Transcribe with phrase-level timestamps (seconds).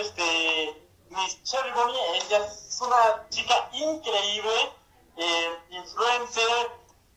[0.00, 4.72] este, Miss Cherry Bonnie, ella es una chica increíble,
[5.16, 6.70] eh, influencer,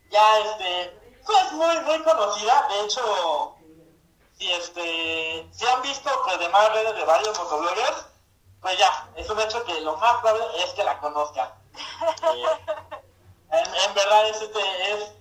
[0.09, 3.55] ya este, pues muy, muy conocida, de hecho,
[4.37, 8.05] si este, si han visto pues demás redes de varios motobloggers,
[8.61, 11.49] pues ya, es un hecho que lo más probable es que la conozcan.
[13.53, 14.59] Eh, en, en verdad es este,
[14.93, 15.11] es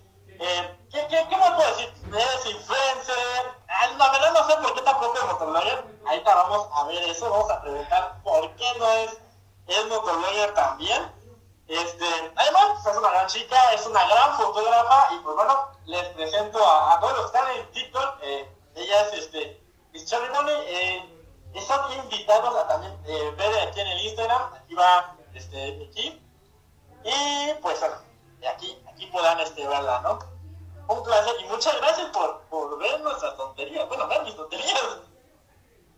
[0.42, 1.92] eh, ¿qué, qué, qué me puedo decir?
[2.16, 3.62] Es influencer.
[3.96, 5.84] La verdad no sé por qué tampoco es motoblogger.
[6.06, 9.18] Ahorita vamos a ver eso, vamos a preguntar por qué no es,
[9.68, 11.12] es motoblogger también.
[11.68, 16.08] Este, además, pues, es una gran chica, es una gran fotógrafa y pues bueno, les
[16.08, 18.18] presento a, todos los que están en TikTok.
[18.22, 19.62] Eh, ella es este,
[20.04, 21.22] Cherry Bonnie, eh,
[21.54, 24.54] y son invitados a también eh, ver aquí en el Instagram.
[24.54, 26.20] Aquí va este, aquí.
[27.04, 30.31] Y pues aquí, aquí puedan este, verla, ¿no?
[30.92, 33.88] Un placer y muchas gracias por, por ver nuestras tonterías.
[33.88, 34.80] Bueno, ver mis tonterías.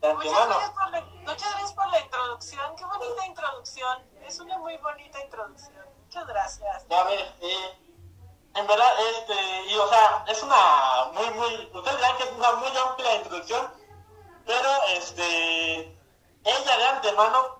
[0.00, 0.46] De Muchas antemano.
[0.54, 2.76] gracias, por la, muchas gracias por la introducción.
[2.76, 4.10] Qué bonita introducción.
[4.24, 5.84] Es una muy bonita introducción.
[6.04, 6.86] Muchas gracias.
[6.88, 7.78] Ya ves, eh,
[8.54, 12.52] en verdad, este, y o sea, es una muy, muy, ustedes dirán que es una
[12.52, 13.72] muy amplia introducción,
[14.46, 15.98] pero este,
[16.44, 17.58] ella de antemano,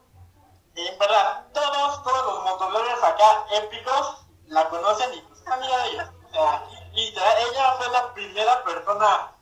[0.76, 5.88] en verdad, todos, todos los motobloggers acá épicos la conocen y pues es amiga de
[5.88, 6.12] ella.
[6.28, 9.32] O sea, y ya ella fue la primera persona,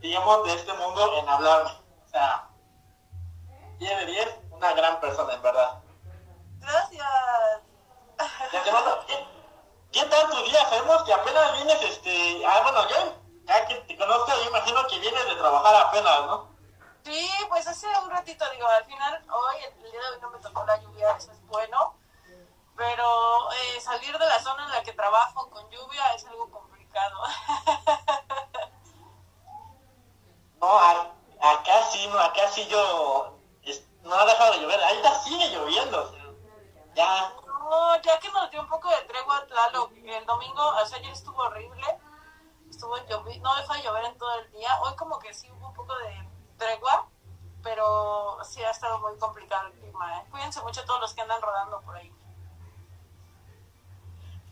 [0.00, 1.70] digamos, de este mundo en hablarme.
[2.04, 2.48] O sea,
[3.78, 5.82] 10 de 10, una gran persona, en verdad.
[6.58, 7.06] Gracias.
[8.50, 9.26] De antemano, ¿qué,
[9.92, 10.64] ¿qué tal tu día?
[10.70, 14.98] Sabemos que apenas vienes, este, ah, bueno, yo, ya que te conozco, yo imagino que
[14.98, 16.56] vienes de trabajar apenas, ¿no?
[17.04, 20.38] Sí, pues hace un ratito, digo, al final, hoy, el día de hoy no me
[20.38, 21.94] tocó la lluvia, eso es bueno.
[22.76, 26.75] Pero eh, salir de la zona en la que trabajo con lluvia es algo complicado.
[30.60, 33.38] No, a- acá sí, no, acá sí yo,
[34.02, 36.12] no ha dejado de llover, ahorita sigue lloviendo,
[36.94, 40.98] ya, No, ya que nos dio un poco de tregua Tlaloc, el domingo, o sea,
[40.98, 41.86] ayer estuvo horrible,
[42.70, 45.68] estuvo llovi- no dejó de llover en todo el día, hoy como que sí hubo
[45.68, 47.06] un poco de tregua,
[47.62, 50.26] pero sí ha estado muy complicado el clima, ¿eh?
[50.30, 52.12] Cuídense mucho todos los que andan rodando por ahí.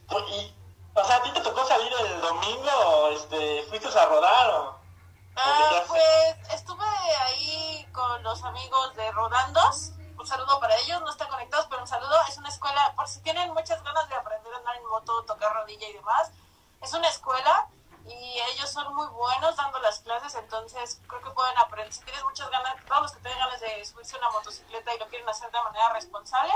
[0.09, 0.55] Pues, y,
[0.95, 4.79] o sea, ¿a ti te tocó salir el domingo o este, fuiste a rodar o...?
[5.37, 6.85] Ah, pues estuve
[7.25, 9.91] ahí con los amigos de Rodandos.
[10.17, 12.17] Un saludo para ellos, no están conectados, pero un saludo.
[12.29, 15.53] Es una escuela, por si tienen muchas ganas de aprender a andar en moto, tocar
[15.55, 16.31] rodilla y demás.
[16.81, 17.69] Es una escuela
[18.07, 21.93] y ellos son muy buenos dando las clases, entonces creo que pueden aprender.
[21.93, 24.99] Si tienes muchas ganas, todos los que tengan ganas de subirse a una motocicleta y
[24.99, 26.53] lo quieren hacer de manera responsable,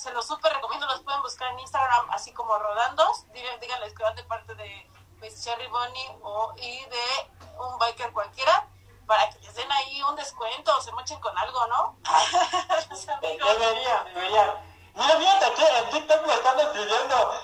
[0.00, 0.86] se los súper recomiendo.
[0.86, 3.24] Los pueden buscar en Instagram, así como Rodandos.
[3.32, 4.90] Díganles, que van de parte de
[5.20, 8.66] Miss Cherry Bonnie o, y de un biker cualquiera
[9.06, 11.96] para que les den ahí un descuento o se mochen con algo, ¿no?
[13.20, 14.54] Deberían, deberían.
[14.94, 17.34] Mira, fíjate que en TikTok me están escribiendo,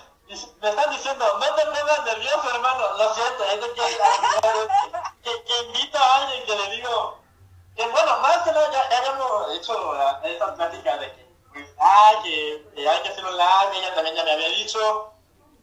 [0.61, 2.93] me están diciendo, no te pongas nervioso, hermano.
[2.97, 3.99] Lo siento, es de que,
[5.23, 7.19] que, que invito a alguien que le digo,
[7.77, 11.26] que bueno, más que nada ya, ya habíamos hecho la- esta plática de que,
[11.79, 15.13] ah, que, que hay que hacer un live, ella también ya me había dicho,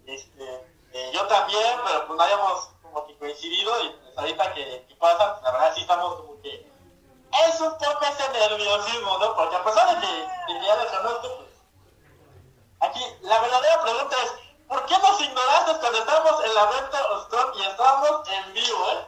[0.05, 4.95] este, eh, yo también, pero pues no habíamos como que coincidido y pues ahorita que,
[4.99, 6.71] pasa, pues, la verdad sí estamos como que
[7.45, 9.35] es un poco ese nerviosismo, ¿no?
[9.35, 11.49] Porque a pesar de que, que ya les conozco, pues
[12.79, 14.33] aquí la verdadera pregunta es,
[14.67, 19.07] ¿por qué nos ignoraste cuando estábamos en la venta Ostrom y estábamos en vivo, eh?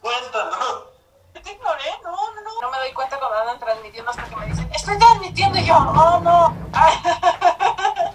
[0.00, 0.97] Cuéntanos.
[1.32, 2.60] Te ignoré, no, no, no.
[2.62, 5.76] No me doy cuenta cuando andan transmitiendo hasta que me dicen, estoy transmitiendo y yo,
[5.76, 6.56] oh no.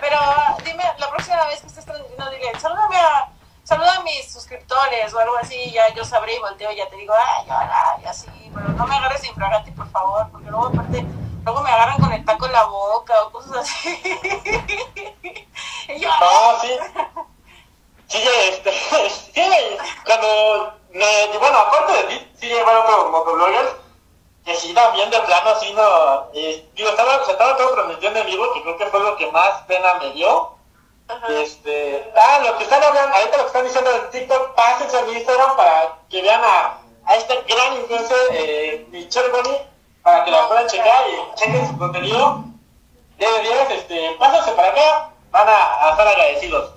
[0.00, 0.18] Pero
[0.64, 3.30] dime, la próxima vez que estés transmitiendo, dile, salúdame a,
[3.64, 6.96] saluda a mis suscriptores o algo así, ya yo sabré y volteo y ya te
[6.96, 11.04] digo, ay, hola, y así, pero no me agarres infragante, por favor, porque luego aparte,
[11.44, 14.00] luego me agarran con el taco en la boca o cosas así.
[15.88, 16.78] y yo, No, sí.
[18.08, 18.18] Sí,
[18.50, 18.72] este,
[19.34, 19.42] sí,
[20.04, 23.86] cuando me, bueno, aparte de ti, sí llevaron otros motobloggers
[24.46, 28.26] que sí también de plano así no, eh, digo, estaba, se estaba todo transmitiendo en
[28.26, 30.52] vivo, que creo que fue lo que más pena me dio.
[31.08, 31.26] Ajá.
[31.30, 35.02] Este, ah, lo que están hablando, ahorita lo que están diciendo en TikTok, pásense a
[35.02, 39.62] mi Instagram para que vean a, a este gran influencer, eh, Michelle Bonnie,
[40.02, 42.44] para que la puedan checar y chequen su contenido.
[43.18, 46.70] De 10, este, pásense para acá, van a, a estar agradecidos.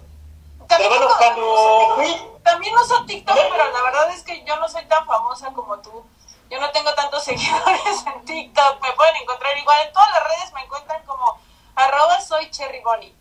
[0.67, 4.83] Pero bueno, cuando fui, También uso TikTok, pero la verdad es que yo no soy
[4.85, 6.03] tan famosa como tú.
[6.49, 8.81] Yo no tengo tantos seguidores en TikTok.
[8.81, 9.77] Me pueden encontrar igual.
[9.85, 11.37] En todas las redes me encuentran como
[11.75, 13.15] arroba soy Cherry Bonnie.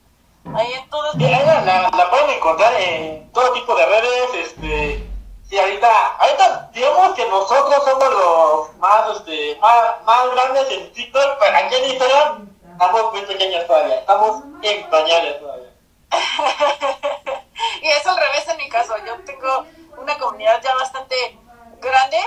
[0.57, 5.07] Ahí en todas Sí, ella la, la pueden encontrar en todo tipo de redes, este,
[5.47, 11.39] sí, ahorita, ahorita digamos que nosotros somos los más, este, más, más grandes en TikTok,
[11.39, 15.68] pero aquí en Instagram estamos muy pequeños todavía, estamos en pañales todavía.
[17.83, 19.67] y es al revés en mi caso, yo tengo
[19.97, 21.39] una comunidad ya bastante
[21.81, 22.19] grande,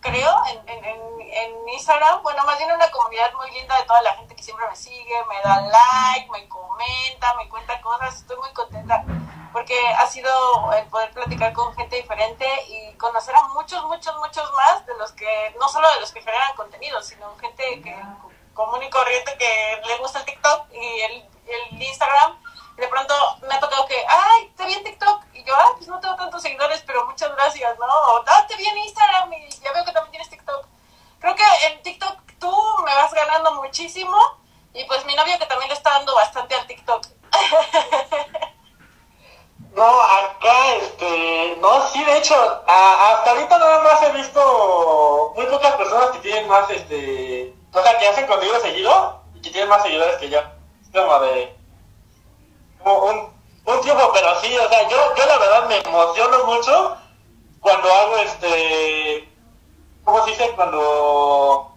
[0.00, 1.08] creo, en, en,
[1.68, 4.74] Instagram, bueno, más bien una comunidad muy linda de toda la gente que siempre me
[4.74, 9.04] sigue, me da like, me comenta, me cuenta cosas, estoy muy contenta
[9.52, 14.52] porque ha sido el poder platicar con gente diferente y conocer a muchos, muchos, muchos
[14.54, 17.96] más de los que, no solo de los que generan contenido, sino gente que
[18.54, 22.42] común y corriente que le gusta el TikTok y el, el Instagram.
[22.78, 23.14] De pronto
[23.46, 25.24] me ha tocado que, ay, te vi en TikTok.
[25.34, 27.86] Y yo, ah, pues no tengo tantos seguidores, pero muchas gracias, ¿no?
[27.86, 30.66] O, ah, te vi en Instagram y ya veo que también tienes TikTok.
[31.20, 32.52] Creo que en TikTok tú
[32.84, 34.16] me vas ganando muchísimo
[34.72, 37.06] y pues mi novio que también le está dando bastante al TikTok.
[39.74, 42.34] No, acá, este, no, sí, de hecho,
[42.66, 47.96] hasta ahorita nada más he visto muy pocas personas que tienen más, este, o sea,
[47.96, 50.40] que hacen contenido seguido y que tienen más seguidores que yo.
[50.82, 51.56] Es como de,
[52.94, 56.96] un, tiempo, pero sí, o sea, yo, yo la verdad me emociono mucho
[57.60, 59.28] cuando hago, este,
[60.04, 60.50] ¿cómo se dice?
[60.56, 61.72] Cuando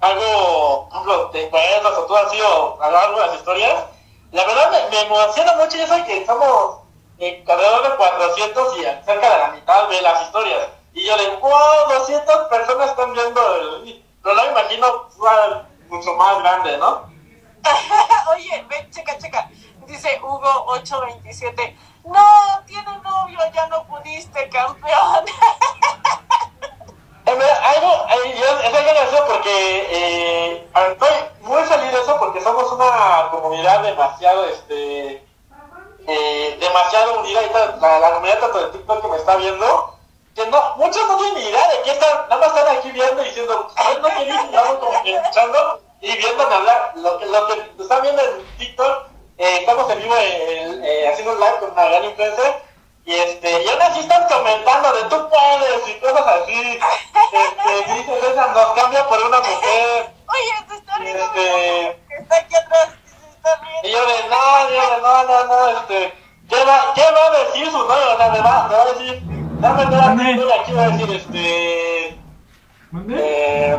[0.00, 3.84] hago, por ejemplo, de cuentos o todo así, o hago algunas historias.
[4.32, 6.78] La verdad me, me emociona mucho eso que somos
[7.18, 10.68] eh, alrededor de 400 y cerca de la mitad ve las historias.
[10.94, 14.04] Y yo le wow, 200 personas están viendo el...
[14.24, 15.08] No me imagino
[15.88, 17.10] mucho más grande, ¿no?
[18.32, 19.50] Oye, ven, checa, checa.
[19.88, 21.76] Dice Hugo 827.
[22.04, 25.24] No, tiene novio, ya no pudiste, campeón.
[27.24, 27.30] Eh,
[27.62, 31.10] algo, eh, es algo gracioso porque eh, estoy
[31.42, 35.26] muy feliz de eso porque somos una comunidad demasiado, este,
[36.06, 37.40] eh, demasiado unida,
[37.80, 39.98] la, la comunidad tanto de TikTok que me está viendo,
[40.34, 43.22] que no, muchos no tienen ni idea de qué están, nada más están aquí viendo
[43.22, 43.70] y diciendo,
[44.00, 46.92] no quería, estamos como que escuchando y viéndome hablar.
[46.96, 49.06] Lo, lo que están viendo en TikTok,
[49.38, 52.62] eh, estamos en vivo eh, haciendo un live con una gran influencer
[53.04, 56.78] y este, y aún así están comentando de tú puedes y cosas así.
[57.32, 60.10] Este, dices, esa nos cambia por una mujer.
[60.28, 61.88] Oye, te está viendo este,
[62.18, 62.88] está aquí atrás.
[63.82, 66.12] Y yo de, no, yo de, no, no, no, este,
[66.50, 68.14] ¿qué va, qué va a decir su novio?
[68.14, 69.22] O sea, me va, me va a decir,
[69.60, 73.78] dame toda la historia, aquí va a decir, este, eh,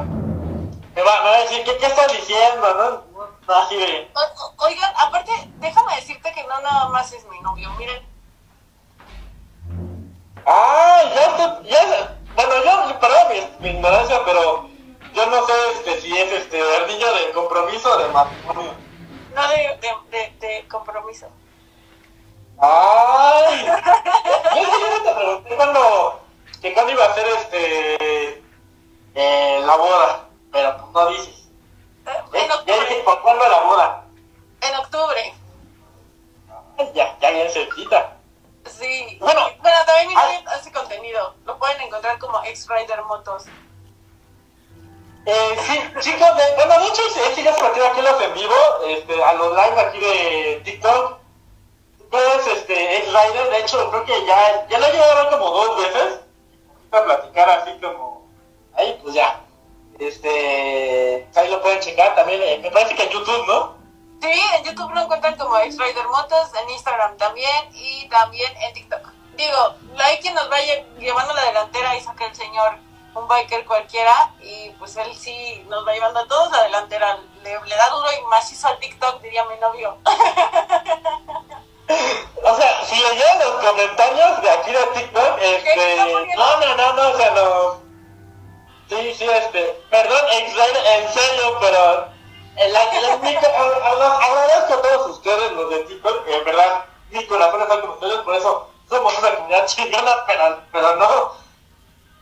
[0.96, 3.09] me va, me va a decir, ¿qué, qué estás diciendo, no?
[3.56, 4.12] Así de...
[4.16, 8.07] O, oigan, aparte, déjame decirte que no nada más es mi novio, miren.
[10.46, 14.69] Ah, ya, ya, bueno, yo, perdón mi, mi ignorancia, pero
[15.13, 18.90] yo no sé este, si es este, el niño de compromiso o de matrimonio
[19.36, 19.78] no de,
[20.12, 21.28] de, de, compromiso.
[22.60, 23.66] ¡Ay!
[24.56, 26.22] Yo te pregunté cuando,
[26.62, 28.44] que cuando iba a ser este,
[29.16, 31.49] eh, la boda, pero pues no dices.
[32.06, 33.01] En octubre.
[33.06, 34.06] ¿Por cuándo la boda?
[34.62, 35.34] En octubre.
[36.94, 38.18] ya, ya bien cerquita.
[38.66, 39.18] Sí.
[39.19, 41.36] Bueno, bueno también mi novio hace contenido.
[41.46, 43.46] Lo pueden encontrar como X-Rider Motos.
[45.25, 47.01] Eh, sí, chicos, de, bueno, de hecho,
[47.36, 48.56] sí, ya se aquí los en vivo,
[48.88, 51.19] este, a los live aquí de TikTok.
[52.10, 55.50] Pues, este, ex Rider, de hecho, creo que ya, ya lo he llevado a como
[55.52, 56.19] dos veces.
[56.90, 58.28] Para platicar así como,
[58.74, 59.40] ahí, pues ya.
[60.00, 63.78] Este, ahí lo pueden checar también, eh, me parece que en YouTube, ¿no?
[64.21, 68.74] Sí, en YouTube lo encuentran como X Rider Motos, en Instagram también y también en
[68.74, 69.07] TikTok.
[69.35, 72.78] Digo, hay quien nos vaya llevando la delantera y saca el señor
[73.16, 76.97] un biker cualquiera y pues él sí nos va llevando a todos adelante,
[77.44, 79.97] le, le da duro y macizo al TikTok, diría mi novio.
[82.44, 85.95] o sea, si leyeron los comentarios de aquí de TikTok, este...
[86.35, 87.79] No, no, no, no, o sea, no...
[88.90, 89.81] Sí, sí, este...
[89.90, 92.08] Perdón, en serio, pero...
[92.58, 97.92] El, agradezco a todos ustedes, los de TikTok, que en verdad mi corazón está con
[97.92, 101.40] ustedes, por eso somos una comunidad chingona, pero, pero no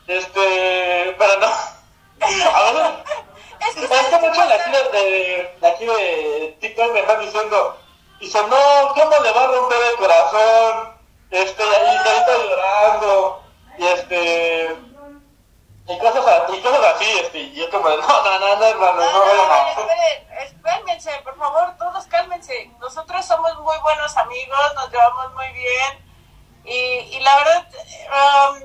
[0.07, 1.47] este, pero no.
[3.59, 7.77] Es que, es que mucho de aquí de, de, aquí de TikTok me están diciendo,
[8.19, 10.93] dice, no, ¿cómo le va a romper el corazón?
[11.31, 13.43] Este, y está llorando,
[13.77, 14.75] y este,
[15.87, 19.25] y cosas, y cosas así, este, y yo como, no, no, no, no, hermano, no,
[19.25, 19.67] no, no.
[19.69, 22.69] Esperen, espérense, por favor, todos cálmense.
[22.79, 26.05] Nosotros somos muy buenos amigos, nos llevamos muy bien,
[26.65, 27.67] y, y la verdad,
[28.07, 28.63] um,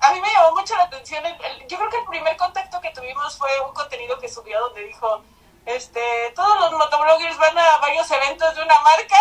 [0.00, 1.22] a mí me llamó mucho la atención.
[1.68, 5.22] yo creo que el primer contacto que tuvimos fue un contenido que subió donde dijo,
[5.66, 9.16] este, todos los motobloggers van a varios eventos de una marca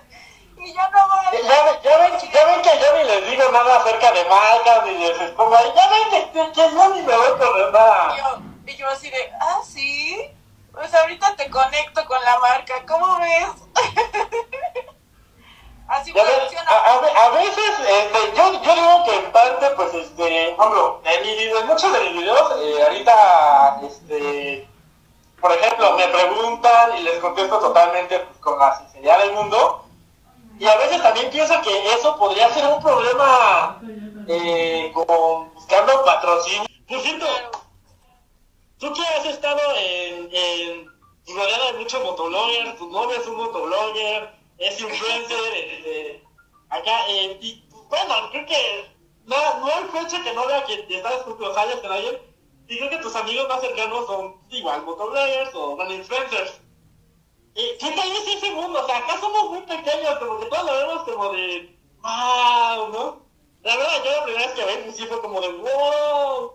[0.62, 1.42] y yo no voy.
[1.42, 4.94] ya, ya, ven, ya ven que yo ni les digo nada acerca de marcas, ni
[4.98, 5.72] les expongo ahí.
[5.74, 8.14] Ya ven que, que yo ni me voy con nada.
[8.14, 10.30] Y yo, y yo así de, ah, sí.
[10.72, 13.48] Pues ahorita te conecto con la marca, ¿cómo ves?
[15.88, 19.92] Así Ya a, a ve- a veces, este, yo, yo digo que en parte, pues,
[19.94, 24.68] este, por ejemplo, en, mi video- en muchos de mis videos, eh, ahorita, este,
[25.40, 29.84] por ejemplo, me preguntan y les contesto totalmente pues, con la sinceridad del mundo.
[30.60, 33.80] Y a veces también pienso que eso podría ser un problema
[34.28, 36.66] eh, con buscando patrocinio.
[36.86, 37.50] Claro.
[38.76, 40.86] tú que has estado en, en
[41.34, 46.24] rodeada de muchos motovloggers, tu novio es un motovlogger, es influencer, este,
[46.68, 48.90] acá, eh, y bueno, creo que
[49.24, 52.18] no, hay fecha que no vea que estás los años con alguien,
[52.68, 56.60] y creo que tus amigos más cercanos son igual motovloggers o bueno, influencers.
[57.54, 58.82] Eh, ¿Qué tal es ese mundo?
[58.82, 63.26] O sea, acá somos muy pequeños, como que todos lo vemos como de wow, ¿no?
[63.62, 66.54] La verdad, yo la primera vez que vi, pues sí fue como de wow.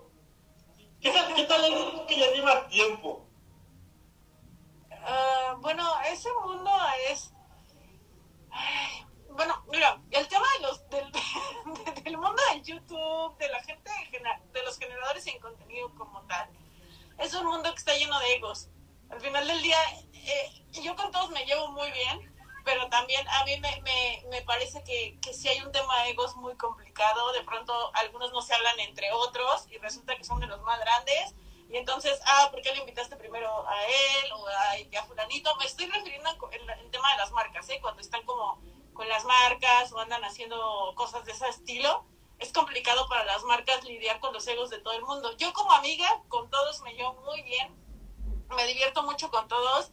[1.02, 3.28] ¿Qué tal, es que ya llevas tiempo?
[4.92, 6.72] Ah, bueno, ese mundo
[7.12, 7.32] es.
[8.50, 13.92] Ay, bueno, mira, el tema de los, del, mundo de YouTube, de la gente,
[14.54, 16.50] de los generadores en contenido como tal,
[17.20, 18.70] es un mundo que está lleno de egos.
[19.10, 19.78] Al final del día,
[20.26, 24.42] eh, yo con todos me llevo muy bien, pero también a mí me, me, me
[24.42, 28.42] parece que, que si hay un tema de egos muy complicado, de pronto algunos no
[28.42, 31.36] se hablan entre otros y resulta que son de los más grandes.
[31.70, 35.56] Y entonces, ah, ¿por qué le invitaste primero a él o a, a fulanito?
[35.58, 37.80] Me estoy refiriendo en, en el tema de las marcas, ¿eh?
[37.82, 38.60] Cuando están como
[38.94, 42.06] con las marcas o andan haciendo cosas de ese estilo,
[42.40, 45.36] es complicado para las marcas lidiar con los egos de todo el mundo.
[45.38, 47.76] Yo como amiga, con todos me llevo muy bien,
[48.56, 49.92] me divierto mucho con todos,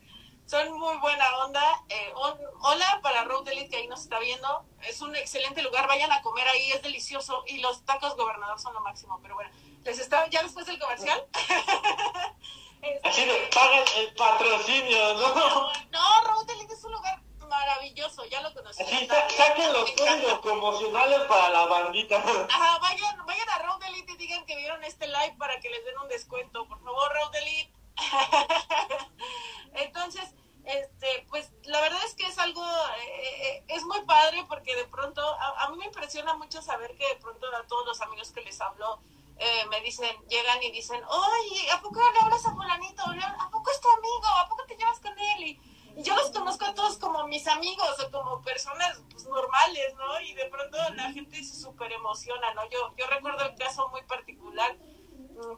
[0.53, 1.83] son muy buena onda.
[1.89, 5.89] Eh, un- hola para Road Elite que ahí nos está viendo, es un excelente lugar,
[5.89, 9.51] vayan a comer ahí, es delicioso y los tacos gobernador son lo máximo, pero bueno,
[9.83, 11.27] les está, ya después del comercial.
[12.83, 15.71] Este, Así de pagan el patrocinio, ¿no?
[15.93, 18.83] no, Road Elite es un lugar maravilloso, ya lo conocí.
[18.83, 22.17] Sa- bien, saquen los códigos promocionales para la bandita.
[22.17, 25.85] Ajá, vayan, vayan a Road Elite y digan que vieron este live para que les
[25.85, 26.67] den un descuento.
[26.67, 27.73] Por favor, Road Elite.
[29.75, 30.35] Entonces,
[30.65, 34.87] este, pues la verdad es que es algo, eh, eh, es muy padre porque de
[34.87, 38.31] pronto, a, a mí me impresiona mucho saber que de pronto a todos los amigos
[38.33, 39.01] que les hablo,
[39.45, 43.03] eh, me dicen, llegan y dicen, oye, ¿a poco le hablas a fulanito?
[43.03, 44.27] ¿A poco es tu amigo?
[44.39, 45.43] ¿A poco te llevas con él?
[45.43, 45.61] Y,
[45.97, 50.21] yo los conozco a todos como mis amigos o como personas pues, normales, ¿no?
[50.21, 52.65] Y de pronto la gente se súper emociona, ¿no?
[52.71, 54.75] Yo, yo recuerdo el caso muy particular,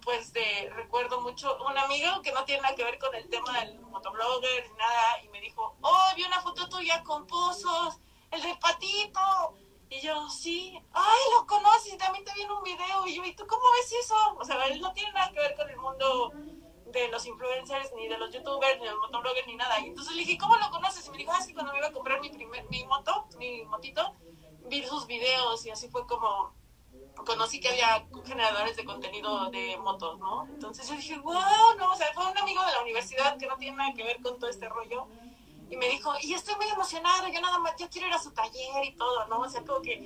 [0.02, 3.60] pues de, recuerdo mucho un amigo que no tiene nada que ver con el tema
[3.60, 7.98] del motoblogger ni nada, y me dijo, oh, vi una foto tuya con pozos,
[8.30, 9.54] el de patito.
[9.90, 13.06] Y yo, sí, ay, lo conoces, también te vi un video.
[13.06, 14.14] Y yo, ¿y tú cómo ves eso?
[14.36, 16.32] O sea, él no tiene nada que ver con el mundo
[16.86, 19.78] de los influencers, ni de los youtubers, ni de los motobloggers, ni nada.
[19.80, 21.06] Y entonces le dije, ¿cómo lo conoces?
[21.06, 23.64] Y me dijo, ah, sí, cuando me iba a comprar mi, primer, mi moto, mi
[23.64, 24.14] motito,
[24.66, 26.54] vi sus videos y así fue como
[27.14, 30.46] conocí que había generadores de contenido de motos, ¿no?
[30.50, 31.34] Entonces yo dije, wow,
[31.78, 34.20] no, o sea, fue un amigo de la universidad que no tiene nada que ver
[34.20, 35.08] con todo este rollo.
[35.70, 38.32] Y me dijo, y estoy muy emocionado, yo nada más, yo quiero ir a su
[38.32, 39.40] taller y todo, ¿no?
[39.40, 40.02] O sea, como que,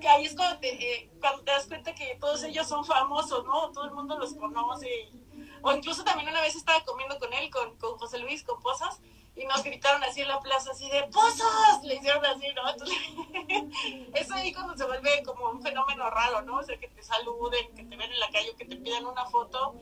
[0.00, 3.44] que ahí es cuando te, eh, cuando te das cuenta que todos ellos son famosos,
[3.44, 3.70] ¿no?
[3.72, 4.88] Todo el mundo los conoce.
[4.88, 5.20] y-
[5.62, 9.00] o incluso también una vez estaba comiendo con él, con, con José Luis, con Pozas,
[9.36, 11.82] y nos gritaron así en la plaza, así de ¡Pozas!
[11.84, 12.68] Le hicieron así, ¿no?
[12.70, 12.96] Entonces,
[14.14, 16.56] eso ahí cuando se vuelve como un fenómeno raro, ¿no?
[16.58, 19.26] O sea, que te saluden, que te ven en la calle, que te pidan una
[19.26, 19.74] foto,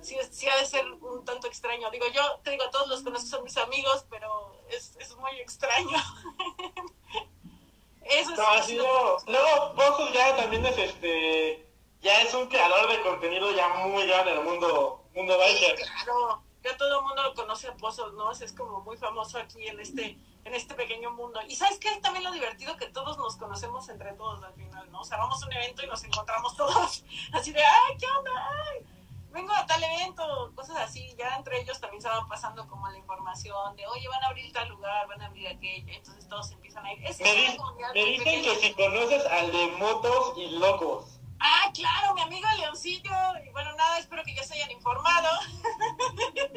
[0.00, 1.90] sí, es- sí ha de ser un tanto extraño.
[1.90, 5.32] Digo, yo te digo, a todos los conozco, son mis amigos, pero es, es muy
[5.38, 5.98] extraño.
[8.02, 11.66] Eso es, No, así luego, luego Pozos ya también es este,
[12.02, 15.74] ya es un creador de contenido ya muy grande en el mundo, mundo biker.
[15.76, 18.30] Claro, ya todo el mundo lo conoce a Pozos, ¿no?
[18.32, 21.40] Es como muy famoso aquí en este, en este pequeño mundo.
[21.48, 24.90] Y sabes qué es también lo divertido que todos nos conocemos entre todos al final,
[24.90, 25.00] ¿no?
[25.00, 28.30] O sea, vamos a un evento y nos encontramos todos así de, ay, ¿qué onda?
[28.70, 28.86] Ay,
[29.30, 31.14] vengo a tal evento, cosas así.
[31.18, 34.52] Ya entre ellos también se van pasando como la información de, oye, van a abrir
[34.52, 35.92] tal lugar, van a abrir aquello.
[35.92, 37.04] Entonces todos empiezan a ir.
[37.04, 37.58] Es Me, di-
[37.94, 41.13] me dicen que si conoces al de motos y locos.
[41.46, 43.12] Ah, claro, mi amigo Leoncillo.
[43.46, 45.28] Y bueno, nada, espero que ya se hayan informado.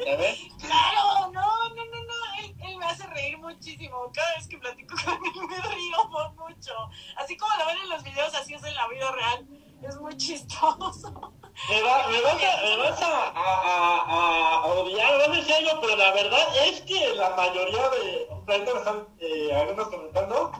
[0.04, 0.38] ¿Ya ves?
[0.60, 4.10] Claro, no, no, no, no, él, él me hace reír muchísimo.
[4.14, 6.72] Cada vez que platico con él me río por mucho.
[7.18, 9.46] Así como lo ven en los videos, así es en la vida real.
[9.82, 11.34] Es muy chistoso.
[11.68, 15.54] Me, va- me vas, a, me vas a, a, a, a odiar, vas a decir
[15.54, 18.28] algo, pero la verdad es que la mayoría de.
[18.30, 20.52] Ahorita me están eh, algunos comentando.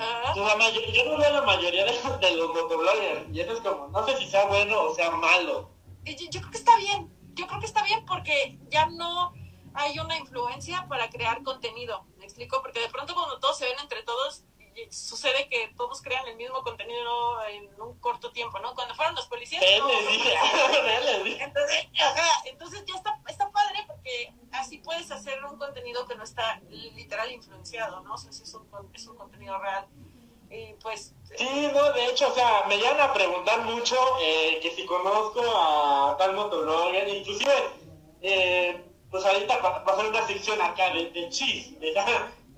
[0.00, 0.32] Ajá.
[0.32, 3.26] O sea, ma- yo, no veo la mayoría de, de los motobloggers.
[3.32, 5.70] Y eso es como, no sé si sea bueno o sea malo.
[6.04, 7.12] Y Yo, yo creo que está bien.
[7.34, 9.32] Yo creo que está bien porque ya no
[9.74, 12.04] hay una influencia para crear contenido.
[12.18, 12.60] ¿Me explico?
[12.62, 14.44] Porque de pronto cuando todos se ven entre todos,
[14.90, 18.74] sucede que todos crean el mismo contenido en un corto tiempo, ¿no?
[18.74, 19.62] Cuando fueron los policías...
[19.62, 20.34] Dije.
[21.44, 26.24] Entonces, ajá, entonces ya está, está padre porque así puedes hacer un contenido que no
[26.24, 28.14] está literal influenciado, ¿no?
[28.14, 29.86] O sea, es un, es un contenido real.
[30.50, 34.74] Y pues, Sí, no, de hecho, o sea, me llegan a preguntar mucho eh, que
[34.74, 37.52] si conozco a tal motoblogger, inclusive,
[38.20, 41.94] eh, pues ahorita va a ser una sección acá de, de chis, de,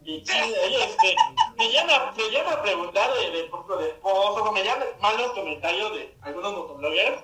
[0.02, 1.16] de chis, este,
[1.62, 5.33] me llegan a, me llegan a preguntar de, de, por ejemplo, de me llegan malos
[5.33, 7.23] comentarios de algunos motobloggers,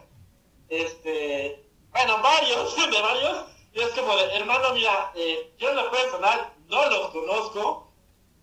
[0.68, 5.90] este, bueno, varios, de varios, y es como de, hermano, mira, eh, yo en lo
[5.90, 7.92] personal no los conozco,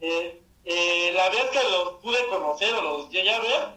[0.01, 3.69] eh, eh, la vez que los pude conocer o los llegué a ver,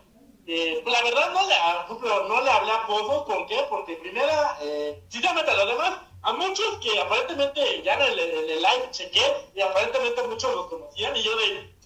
[0.48, 3.64] eh, la verdad no le, no le hablé a Pozos, ¿por qué?
[3.68, 8.56] Porque primera, eh, sinceramente a los demás, a muchos que aparentemente ya en el, el
[8.58, 9.22] live chequé
[9.54, 11.77] y aparentemente muchos los conocían y yo de,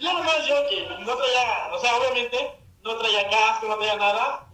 [0.00, 4.48] No, de, yo que no traía, o sea, obviamente no traía casco, no traía nada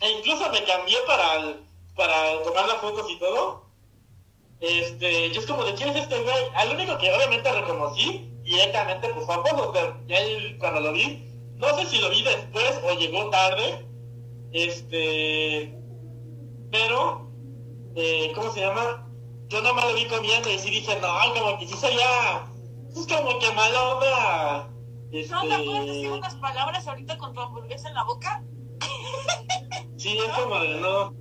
[0.00, 1.56] e incluso me cambié para,
[1.96, 3.66] para tomar las fotos y todo.
[4.60, 6.44] Este, yo es como de quién es este güey.
[6.54, 10.92] Al único que obviamente reconocí directamente pues fue a Pozos, pero ya él, cuando lo
[10.92, 11.24] vi,
[11.56, 13.84] no sé si lo vi después o llegó tarde.
[14.52, 15.74] Este,
[16.70, 17.30] pero,
[17.94, 19.07] eh, ¿cómo se llama?
[19.48, 22.44] Yo nomás lo vi comiendo y sí dije, no, como que sí sería,
[22.94, 24.70] es como que mala onda.
[25.10, 28.42] Este, ¿no te puedes decir unas palabras ahorita con tu hamburguesa en la boca?
[29.96, 31.12] Sí, es como de no.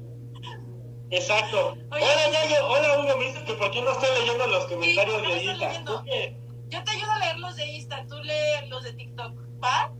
[1.09, 1.71] Exacto.
[1.91, 2.03] Oye.
[2.03, 2.67] hola, Yayo.
[2.67, 3.17] Hola, Hugo.
[3.17, 6.45] Me dice que por qué no estoy leyendo los comentarios ¿por qué no de Insta.
[6.67, 9.91] Yo te ayudo a leer los de Insta, tú lee los de TikTok, ¿va?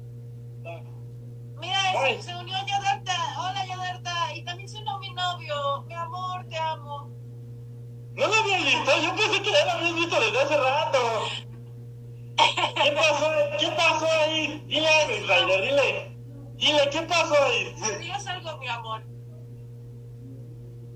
[1.60, 3.16] Mira, se, se unió Yadarta.
[3.40, 4.36] Hola, Yadarta.
[4.36, 5.84] Y también se unió mi novio.
[5.88, 7.17] Mi amor, te amo.
[8.18, 8.92] No lo había visto.
[9.04, 11.00] Yo pensé que ya lo habías visto desde hace rato.
[12.36, 13.32] ¿Qué pasó?
[13.60, 14.64] ¿Qué pasó ahí?
[14.66, 16.18] Dile a Ryder, dile.
[16.56, 17.76] Dile, ¿qué pasó ahí?
[18.00, 19.04] Digas algo, mi amor.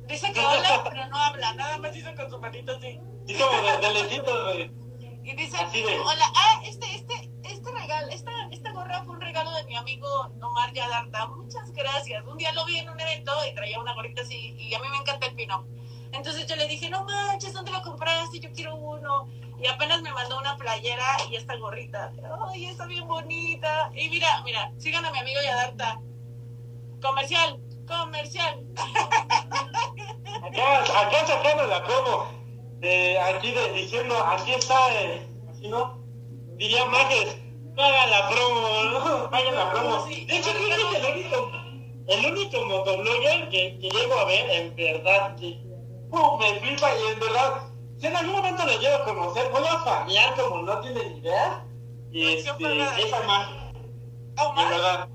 [0.07, 1.53] Dice que hola, pero no habla.
[1.53, 2.99] Nada más dice con su manito así.
[3.27, 4.81] Y como de, de güey.
[5.23, 5.57] Y dice,
[6.03, 10.07] hola, ah, este, este, este regalo, esta, esta gorra fue un regalo de mi amigo
[10.41, 11.27] Omar Yadarta.
[11.27, 12.25] Muchas gracias.
[12.25, 14.87] Un día lo vi en un evento y traía una gorrita así y a mí
[14.89, 15.67] me encanta el pino.
[16.13, 18.39] Entonces yo le dije, no manches, ¿dónde lo compraste?
[18.39, 19.27] Yo quiero uno.
[19.61, 22.11] Y apenas me mandó una playera y esta gorrita.
[22.51, 23.91] Ay, está bien bonita.
[23.95, 25.99] Y mira, mira, sigan a mi amigo Yadarta.
[27.01, 28.63] Comercial, comercial.
[30.43, 32.25] Acá, acá sacando la promo.
[32.81, 35.99] Eh, aquí de- diciendo, aquí está, eh, así no.
[36.57, 37.37] Diría Majes,
[37.75, 39.29] paga la promo, ¿no?
[39.29, 40.07] Paga la promo.
[40.07, 40.25] Sí.
[40.25, 41.51] De hecho, creo que es el único,
[42.07, 45.59] el único motoblogger que, que llego a ver, en verdad, que
[46.11, 46.39] ¡pum!
[46.39, 47.63] me flipa y en verdad,
[47.97, 51.65] si en algún momento lo llego a conocer, voy a fanear como no tienen idea.
[52.11, 53.13] Y este, Majes, en
[54.37, 54.69] Omar.
[54.69, 55.09] verdad.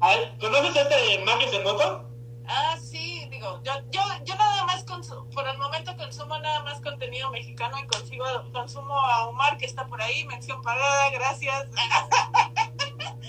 [0.00, 2.10] Ay, ¿Conoces a este Majes en moto?
[2.46, 6.78] Ah, sí, digo, yo, yo, yo nada más consumo, por el momento consumo nada más
[6.82, 11.68] contenido mexicano y consigo, consumo a Omar que está por ahí, mención pagada, gracias.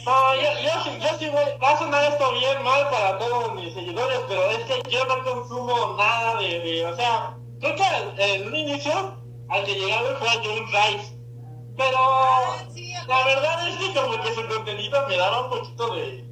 [0.05, 3.53] No, yo, yo, sí- yo sí voy, va a sonar esto bien mal para todos
[3.55, 8.33] mis seguidores, pero es que yo no consumo nada de, de- o sea, creo que
[8.35, 8.93] en un inicio,
[9.49, 11.17] al que llegaba fue a John Rice,
[11.77, 12.67] pero Ah,
[13.07, 16.23] la verdad es que como que su contenido me daba un poquito de...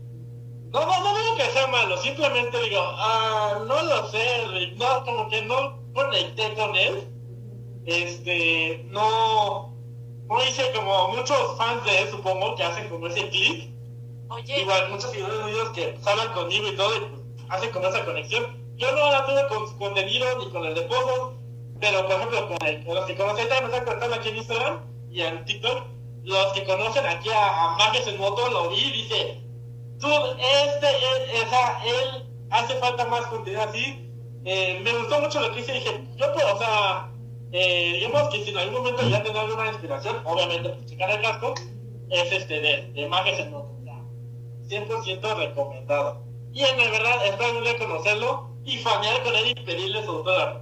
[0.71, 5.03] No, no, no digo que sea malo, simplemente digo, ah, no lo sé, Rick, no,
[5.05, 7.07] como que no conecté con él,
[7.85, 9.72] este, no,
[10.27, 13.73] no hice como muchos fans de él, supongo, que hacen como ese clic,
[14.33, 18.03] Oye, igual muchos seguidores míos que hablan conmigo y todo y pues, hacen como esa
[18.03, 18.57] conexión.
[18.77, 21.33] Yo no la tuve con su contenido ni con el de Pozos,
[21.79, 24.79] pero por ejemplo con, el, con los que conocen, me están contando aquí en Instagram
[25.11, 25.83] y en TikTok,
[26.23, 29.41] los que conocen aquí a, a Mages en moto, lo vi y dice,
[29.99, 34.09] tú, este, él, esa, él hace falta más contenido así.
[34.45, 37.12] Eh, me gustó mucho lo que hice, dije, yo puedo, o sea,
[37.55, 41.21] eh, digamos que si en algún momento ya tengo alguna inspiración, obviamente, pues checar el
[41.21, 41.53] casco,
[42.09, 43.77] es este de, de Mages en moto.
[43.85, 44.01] ya.
[44.67, 46.23] 100% recomendado.
[46.51, 50.61] Y en verdad, espero algún día conocerlo y fanear con él y pedirle su autógrafo.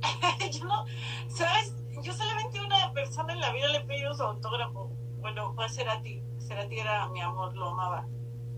[0.52, 0.84] yo no,
[1.28, 1.74] ¿sabes?
[2.00, 4.88] Yo solamente una persona en la vida le he pedido su autógrafo.
[5.18, 6.22] Bueno, fue a Cerati.
[6.46, 8.06] Cerati era mi amor, lo amaba.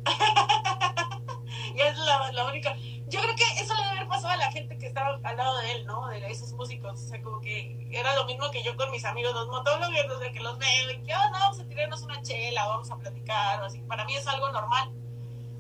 [1.74, 2.76] y es la, la única.
[3.08, 5.58] Yo creo que eso le debe haber pasado a la gente que estaba al lado
[5.58, 6.06] de él, ¿no?
[6.08, 6.71] De esos músicos.
[6.84, 10.32] O sea, como que era lo mismo que yo con mis amigos los motólogos, sea,
[10.32, 13.62] que los veo y que, oh, no, vamos a tirarnos una chela, vamos a platicar,
[13.62, 14.90] o así, para mí es algo normal,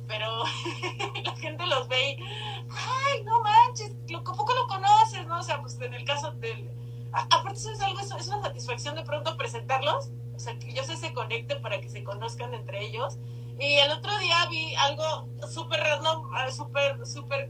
[0.06, 0.44] pero
[1.24, 2.22] la gente los ve y,
[2.70, 5.38] ay, no manches, lo, poco lo conoces, ¿no?
[5.38, 6.70] O sea, pues en el caso del...
[7.12, 11.12] aparte eso es algo, es una satisfacción de pronto presentarlos, o sea, que ellos se
[11.12, 13.18] conecten para que se conozcan entre ellos,
[13.58, 17.48] y el otro día vi algo súper random, ah, súper, súper,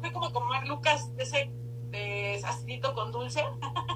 [0.00, 1.50] fue como comer Lucas ese
[1.92, 3.44] de acidito con dulce.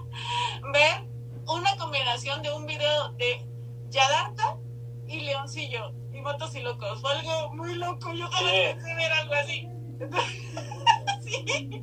[0.73, 1.05] ver
[1.49, 3.45] una combinación de un video de
[3.91, 4.59] Yadarta
[5.07, 7.01] y Leoncillo y Motos y Locos.
[7.01, 8.13] Fue algo muy loco.
[8.13, 9.69] Yo jamás pensé ver algo así.
[11.25, 11.81] sí.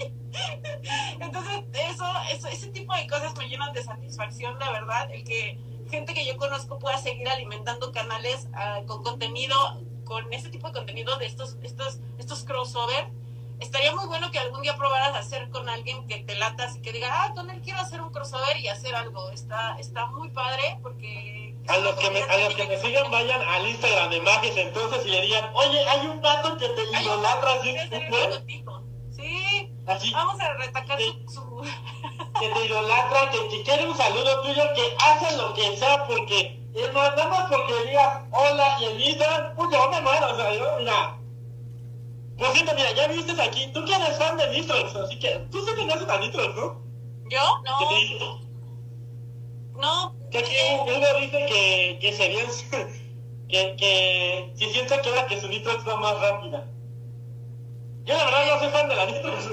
[1.19, 5.11] Entonces, eso, eso, ese tipo de cosas me llenan de satisfacción, la verdad.
[5.11, 9.55] El que gente que yo conozco pueda seguir alimentando canales ah, con contenido,
[10.03, 13.07] con ese tipo de contenido de estos, estos, estos crossover.
[13.59, 16.91] Estaría muy bueno que algún día probaras hacer con alguien que te latas y que
[16.91, 19.29] diga, ah, con él quiero hacer un crossover y hacer algo.
[19.31, 21.55] Está, está muy padre porque...
[21.67, 25.05] A los, que me, a los que me sigan vayan al Instagram de Magis entonces
[25.05, 27.75] y le digan, oye, hay un vato que te idolatra así.
[29.11, 31.61] Sí, vamos a retacar su
[32.39, 36.59] que te idolatra, que, que quiere un saludo tuyo, que hacen lo que sea porque,
[36.75, 40.35] es más, nada más porque diga hola y el Instagram, pues yo me muero, o
[40.35, 41.17] sea, yo, mira.
[42.37, 45.63] Por cierto, mira, ya viste aquí, tú que eres fan de Nitrox, así que tú
[45.65, 46.81] sí conoces a Nitrox, ¿no?
[47.29, 47.61] ¿Yo?
[47.63, 47.79] No.
[47.79, 49.79] ¿Qué te?
[49.79, 50.15] No.
[50.31, 52.43] Que aquí Hugo dice que, que sería,
[53.49, 56.67] que, que si siente que ahora que su Nitrox va más rápida.
[58.03, 59.49] Yo la verdad no soy fan de la Nitrox,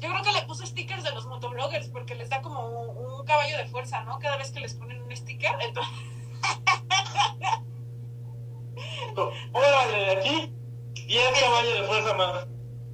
[0.00, 3.56] yo creo que le puse stickers de los motobloggers porque les da como un, caballo
[3.56, 4.18] de fuerza, ¿no?
[4.18, 5.50] Cada vez que les ponen un sticker.
[5.62, 5.94] Entonces...
[9.52, 10.52] Órale, aquí
[11.06, 12.46] 10 caballos de fuerza más.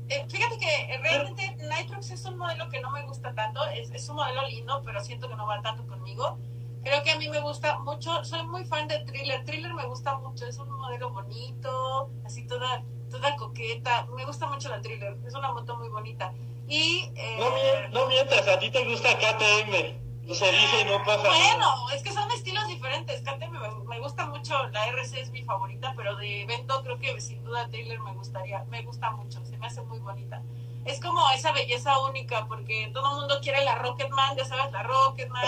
[0.09, 4.09] Eh, fíjate que realmente Nitrox es un modelo que no me gusta tanto, es, es,
[4.09, 6.37] un modelo lindo, pero siento que no va tanto conmigo.
[6.83, 10.17] Creo que a mí me gusta mucho, soy muy fan de Thriller, Thriller me gusta
[10.19, 15.35] mucho, es un modelo bonito, así toda, toda coqueta, me gusta mucho la Thriller, es
[15.35, 16.33] una moto muy bonita.
[16.67, 20.01] Y, eh, no, mientras, a ti te gusta KTM.
[20.35, 22.50] Se dice y no pasa Bueno, es que son estilos
[22.91, 23.23] diferentes.
[23.23, 27.43] KTM me, gusta mucho, la RC es mi favorita, pero de evento creo que sin
[27.45, 30.43] duda Taylor me gustaría, me gusta mucho, se me hace muy bonita.
[30.85, 34.83] Es como esa belleza única, porque todo el mundo quiere la Rocketman, ya sabes, la
[34.83, 35.43] Rocketman.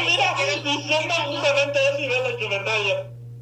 [0.00, 2.94] Mira, diciendo justamente eso y ve la comentario.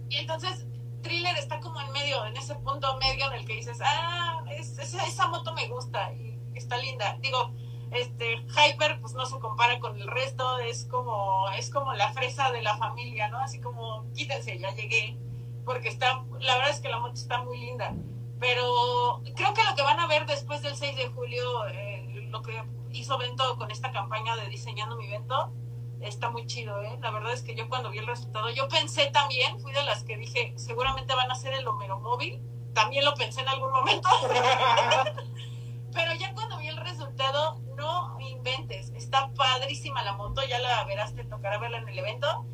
[0.09, 0.66] Y entonces,
[1.03, 4.83] Thriller está como en medio, en ese punto medio en el que dices, ah, esa,
[5.07, 6.12] esa moto me gusta.
[6.14, 7.16] Y está linda.
[7.20, 7.55] Digo,
[7.90, 12.50] este Hyper pues no se compara con el resto, es como es como la fresa
[12.53, 13.38] de la familia, ¿no?
[13.38, 15.16] Así como quítense, ya llegué,
[15.64, 17.94] porque está la verdad es que la moto está muy linda.
[18.38, 22.40] Pero creo que lo que van a ver después del 6 de julio, eh, lo
[22.42, 25.53] que hizo Vento con esta campaña de diseñando mi evento,
[26.00, 26.98] está muy chido, ¿eh?
[27.00, 30.05] La verdad es que yo cuando vi el resultado, yo pensé también, fui de las
[30.05, 32.40] que dije, seguramente van a ser el Homero móvil,
[32.72, 34.09] también lo pensé en algún momento.
[35.92, 38.90] Pero ya cuando vi el resultado, no inventes.
[38.90, 42.47] Está padrísima la moto, ya la verás, te tocará verla en el evento.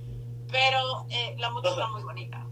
[0.51, 2.47] Pero eh, la moto está muy bonita.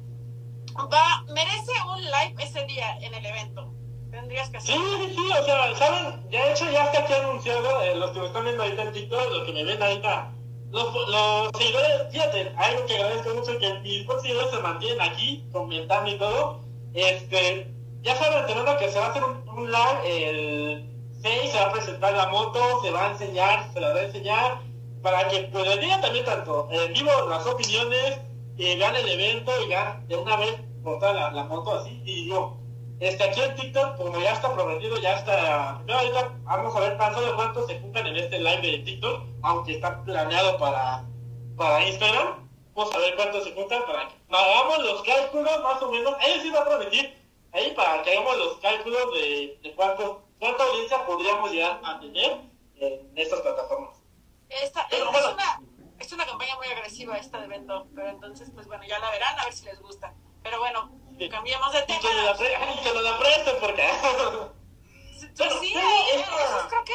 [0.76, 3.72] Va, merece un live ese día en el evento.
[4.10, 4.74] Tendrías que hacer.
[4.74, 6.30] Sí, sí, sí, o sea, ¿saben?
[6.30, 9.30] Ya hecho, ya está aquí anunciado, eh, los que me están viendo ahorita en TikTok,
[9.30, 10.32] los que me ven ahorita.
[10.70, 16.10] Los, los seguidores, fíjate, algo que agradezco mucho que mis seguidores se mantienen aquí comentando
[16.10, 16.60] y todo.
[16.94, 20.93] Este, ya saben, tenemos que se va a hacer un, live el
[21.24, 24.02] 6, se va a presentar la moto, se va a enseñar, se la va a
[24.02, 24.60] enseñar,
[25.02, 28.20] para que pues digan también tanto en vivo las opiniones,
[28.58, 32.02] y vean el evento y ya de una vez montar la, la, moto así.
[32.04, 32.58] Y digo,
[33.00, 35.82] este, aquí en TikTok, como ya está prometido, ya está.
[35.86, 39.22] No, ahorita vamos a ver tan solo cuántos se juntan en este live de TikTok,
[39.42, 41.04] aunque está planeado para,
[41.56, 42.48] para Instagram.
[42.74, 46.14] Vamos a ver cuántos se juntan para que hagamos los cálculos más o menos.
[46.26, 47.16] Él sí va a prometer
[47.52, 52.40] ahí para que hagamos los cálculos de, de cuánto, cuánta audiencia podríamos llegar a tener
[52.76, 53.96] en estas plataformas.
[54.48, 55.60] Esta, es, una,
[55.98, 59.38] es una campaña muy agresiva esta de evento, pero entonces, pues bueno, ya la verán
[59.38, 60.14] a ver si les gusta.
[60.42, 60.90] Pero bueno,
[61.30, 62.00] cambiamos de tema.
[62.00, 63.88] Que la, lo la presten porque...
[65.36, 66.92] Pues sí, eh, eso creo que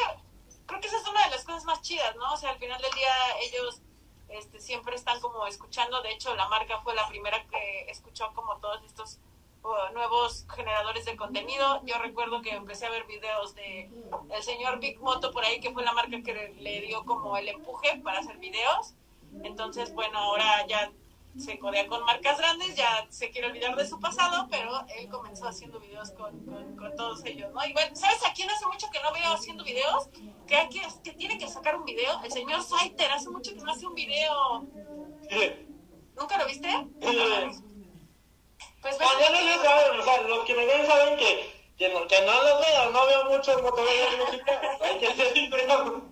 [0.70, 2.32] creo que esa es una de las cosas más chidas, ¿no?
[2.32, 3.82] O sea, al final del día ellos
[4.28, 6.00] este, siempre están como escuchando.
[6.02, 9.18] De hecho, la marca fue la primera que escuchó como todos estos
[9.92, 11.82] nuevos generadores de contenido.
[11.84, 13.90] Yo recuerdo que empecé a ver videos de
[14.34, 17.48] el señor Big Moto por ahí, que fue la marca que le dio como el
[17.48, 18.94] empuje para hacer videos.
[19.42, 20.90] Entonces, bueno, ahora ya
[21.38, 25.46] se codea con marcas grandes, ya se quiere olvidar de su pasado, pero él comenzó
[25.46, 26.44] haciendo videos con,
[26.76, 27.64] con, todos ellos, ¿no?
[27.64, 30.08] Y bueno, ¿sabes a quién hace mucho que no veo haciendo videos?
[30.50, 32.20] que, hay que, que tiene que sacar un video.
[32.24, 34.66] El señor Saiter hace mucho que no hace un video.
[36.16, 36.68] ¿Nunca lo viste?
[38.80, 41.88] Pues no, ya no lo saben, o sea, los que me ven saben que, que,
[41.90, 46.02] no, que no los veo, no veo muchos motoristas música, hay que ser sincero.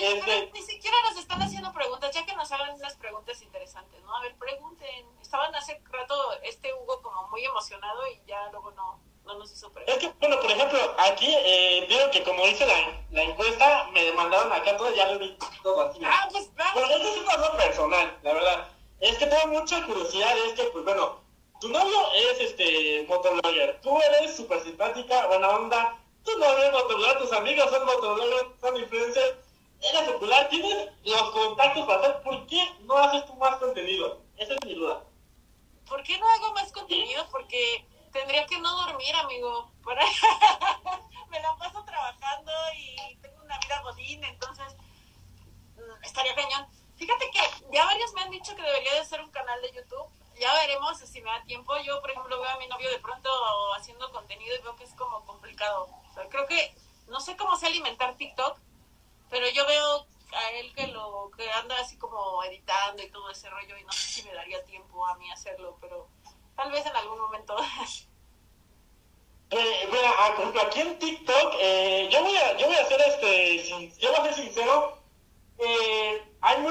[0.00, 0.50] Este...
[0.52, 4.16] ni siquiera nos están haciendo preguntas, ya que nos hagan unas preguntas interesantes, ¿no?
[4.16, 5.06] A ver, pregunten.
[5.20, 9.70] Estaban hace rato este Hugo como muy emocionado y ya luego no, no nos hizo
[9.72, 9.96] preguntas.
[9.96, 14.12] Es que, bueno, por ejemplo, aquí eh, digo que como hice la, la encuesta, me
[14.12, 16.00] mandaron acá todo, ya lo vi todo así.
[16.04, 16.72] Ah, pues vamos.
[16.74, 18.68] Pero eso es un cosa personal, la verdad.
[19.00, 21.23] Es que tengo mucha curiosidad, es que, pues bueno,
[21.64, 27.18] tu novio es este motoblogger, tú eres súper simpática, buena onda, tu novio es motoblogger,
[27.20, 29.36] tus amigos son motobloggers, son influencers
[29.80, 34.20] eres popular, tienes los contactos para hacer, ¿por qué no haces tú más contenido?
[34.36, 35.04] Esa es mi duda.
[35.88, 37.26] ¿Por qué no hago más contenido?
[37.30, 39.72] Porque tendría que no dormir, amigo.
[41.30, 44.66] Me la paso trabajando y tengo una vida godín, entonces
[45.76, 46.66] mm, estaría cañón.
[46.96, 47.40] Fíjate que
[47.72, 50.23] ya varios me han dicho que debería de ser un canal de YouTube.
[50.38, 51.76] Ya veremos si me da tiempo.
[51.78, 53.30] Yo, por ejemplo, veo a mi novio de pronto
[53.74, 55.88] haciendo contenido y veo que es como complicado.
[56.30, 56.74] creo que
[57.08, 58.58] no sé cómo se alimentar TikTok,
[59.30, 63.48] pero yo veo a él que lo que anda así como editando y todo ese
[63.50, 66.08] rollo y no sé si me daría tiempo a mí hacerlo, pero
[66.56, 67.56] tal vez en algún momento.
[69.50, 70.08] Eh, bueno,
[70.66, 74.32] aquí en TikTok, eh, yo voy a, yo voy a ser este, yo voy a
[74.32, 74.98] sincero,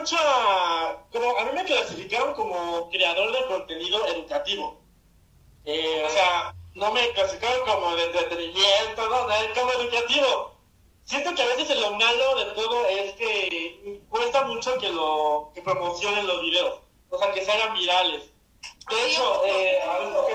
[0.03, 4.81] mucha, como a mí me clasificaron como creador de contenido educativo,
[5.63, 10.57] eh, o sea, no me clasificaron como de entretenimiento, no, como educativo.
[11.05, 15.61] Siento que a veces lo malo de todo es que cuesta mucho que lo que
[15.61, 18.23] promocionen los videos, o sea, que se hagan virales.
[18.89, 19.79] De hecho, eh,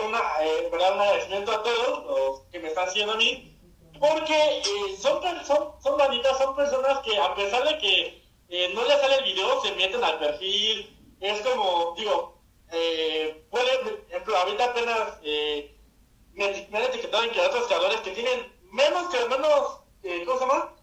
[0.06, 3.54] una, eh, un agradecimiento a todos los que me están haciendo a mí,
[4.00, 5.98] porque eh, son, son, son
[6.38, 10.02] son personas que a pesar de que eh, no les sale el video, se meten
[10.02, 12.40] al perfil, es como, digo,
[12.72, 18.12] eh, puede, por ejemplo, ahorita apenas me, me han etiquetado en que otros creadores que
[18.12, 20.74] tienen menos que menos eh, ¿cómo se llama?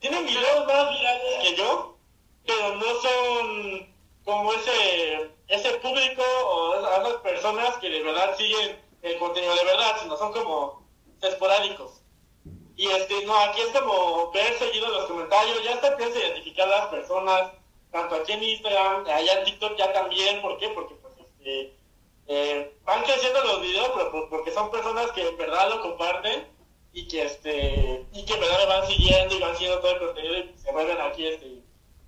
[0.00, 1.96] Tienen videos más virales que yo,
[2.44, 9.18] pero no son como ese, ese público o esas personas que de verdad siguen el
[9.18, 10.86] contenido de verdad, sino son como
[11.20, 12.01] esporádicos.
[12.82, 16.66] Y este, no, aquí es como ver seguido los comentarios, ya está empieza a identificar
[16.66, 17.52] las personas,
[17.92, 20.68] tanto aquí en Instagram, allá en TikTok ya también, ¿por qué?
[20.70, 21.76] Porque pues este,
[22.26, 26.48] eh, van creciendo los videos, pero pues, porque son personas que en verdad lo comparten
[26.92, 30.54] y que este y que me van siguiendo y van siguiendo todo el contenido y
[30.58, 31.62] se vuelven aquí este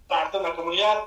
[0.08, 1.04] parte de la comunidad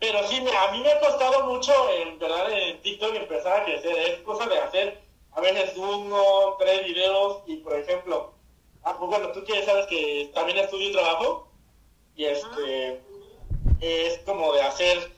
[0.00, 3.98] pero sí a mí me ha costado mucho en verdad en TikTok empezar a crecer
[3.98, 8.37] es cosa de hacer a veces uno tres videos y por ejemplo
[8.84, 11.48] ah, pues bueno tú quieres sabes que también estudio y trabajo
[12.16, 13.02] y este
[13.80, 15.12] es como de hacer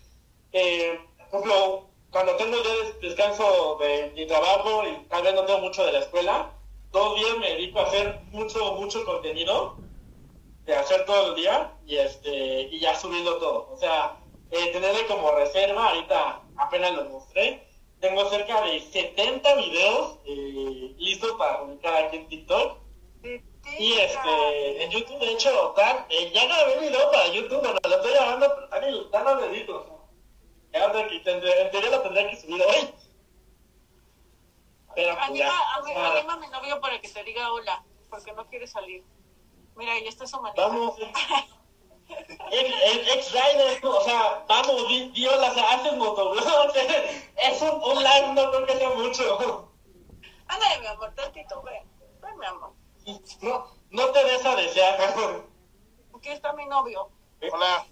[0.52, 0.98] eh,
[1.30, 5.84] por ejemplo cuando tengo el descanso de mi trabajo y tal vez no tengo mucho
[5.84, 6.52] de la escuela
[6.92, 9.76] dos días me dedico a hacer mucho, mucho contenido,
[10.64, 13.68] de hacer todo el día y este y ya subiendo todo.
[13.72, 14.16] O sea,
[14.50, 17.66] eh, tenerle como reserva, ahorita apenas lo mostré,
[18.00, 22.78] tengo cerca de 70 videos eh, listos para publicar aquí en TikTok.
[23.78, 27.96] Y este, en YouTube, de hecho, tal, eh, ya grabé video para YouTube, bueno, lo
[27.96, 29.86] estoy grabando, pero están, los deditos.
[30.72, 32.94] Ya, en teoría lo tendré que subir hoy
[34.94, 38.66] pero anima, pues anima, a mi novio para que te diga hola, porque no quiere
[38.66, 39.04] salir.
[39.76, 40.66] Mira, ahí está su manita.
[40.66, 40.96] Vamos.
[42.50, 46.72] ex rider o sea, vamos, di, hola, se hace motoblog.
[47.36, 49.72] es un, un live, no creo que sea mucho.
[50.48, 51.88] Ándale, mi amor, tantito, ven.
[52.20, 52.72] Ven, mi amor.
[53.42, 55.00] No, no te des a desear.
[56.16, 57.10] Aquí está mi novio.
[57.52, 57.86] Hola.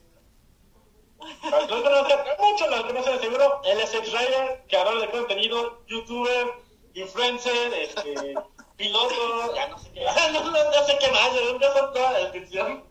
[1.20, 3.60] Los conocen, muchos los conocen seguro.
[3.64, 8.34] Él es ex rider, creador de contenido, youtuber influencer, este,
[8.76, 12.84] piloto, ya no sé qué, no, no, sé qué más, ya son toda la descripción.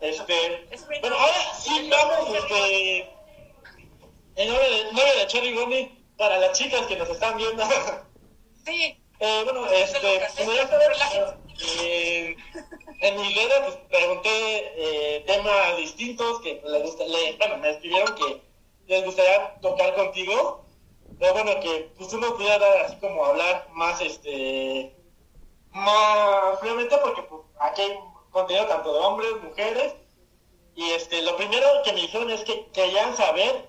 [0.00, 0.68] Este,
[1.00, 3.00] bueno, ahora sí vamos, este,
[4.36, 7.64] en nombre de, nombre de Cherry Gummy, para las chicas que nos están viendo.
[8.64, 9.00] Sí.
[9.20, 10.16] Eh, bueno, este,
[11.76, 12.36] eh,
[13.00, 14.28] en mi redes pues, pregunté
[14.76, 18.40] eh, temas distintos que les gusta, le, bueno, me escribieron que
[18.86, 20.68] les gustaría tocar contigo
[21.18, 24.94] pero bueno, que pues uno pudiera así como hablar más, este,
[25.70, 27.98] más fríamente porque pues, aquí hay
[28.30, 29.94] contenido tanto de hombres, mujeres,
[30.76, 33.68] y este, lo primero que me dijeron es que querían saber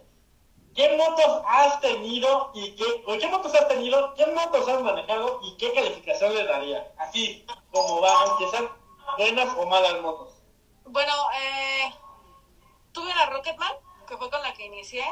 [0.80, 5.58] qué motos has tenido y qué, qué motos has tenido, qué motos has manejado y
[5.58, 6.90] qué calificación le daría.
[6.98, 8.70] Así como va, aunque sean
[9.18, 10.36] buenas o malas motos?
[10.86, 11.94] Bueno, eh,
[12.94, 13.74] tuve una Rocketman,
[14.08, 15.04] que fue con la que inicié.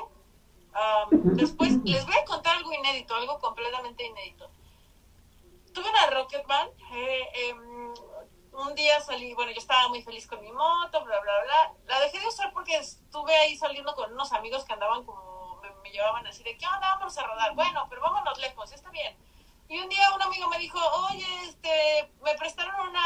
[1.12, 4.50] Después les voy a contar algo inédito, algo completamente inédito.
[5.74, 7.94] Tuve una Rocketman, eh, em,
[8.54, 11.74] un día salí, bueno, yo estaba muy feliz con mi moto, bla, bla, bla.
[11.88, 15.37] La dejé de usar porque estuve ahí saliendo con unos amigos que andaban como,
[15.88, 16.96] me, llevaban así de, ¿qué onda?
[16.96, 17.56] Vamos a rodar.
[17.56, 19.16] Bueno, pero vámonos lejos, está bien.
[19.70, 23.02] Y un día un amigo me dijo, oye, este, me prestaron una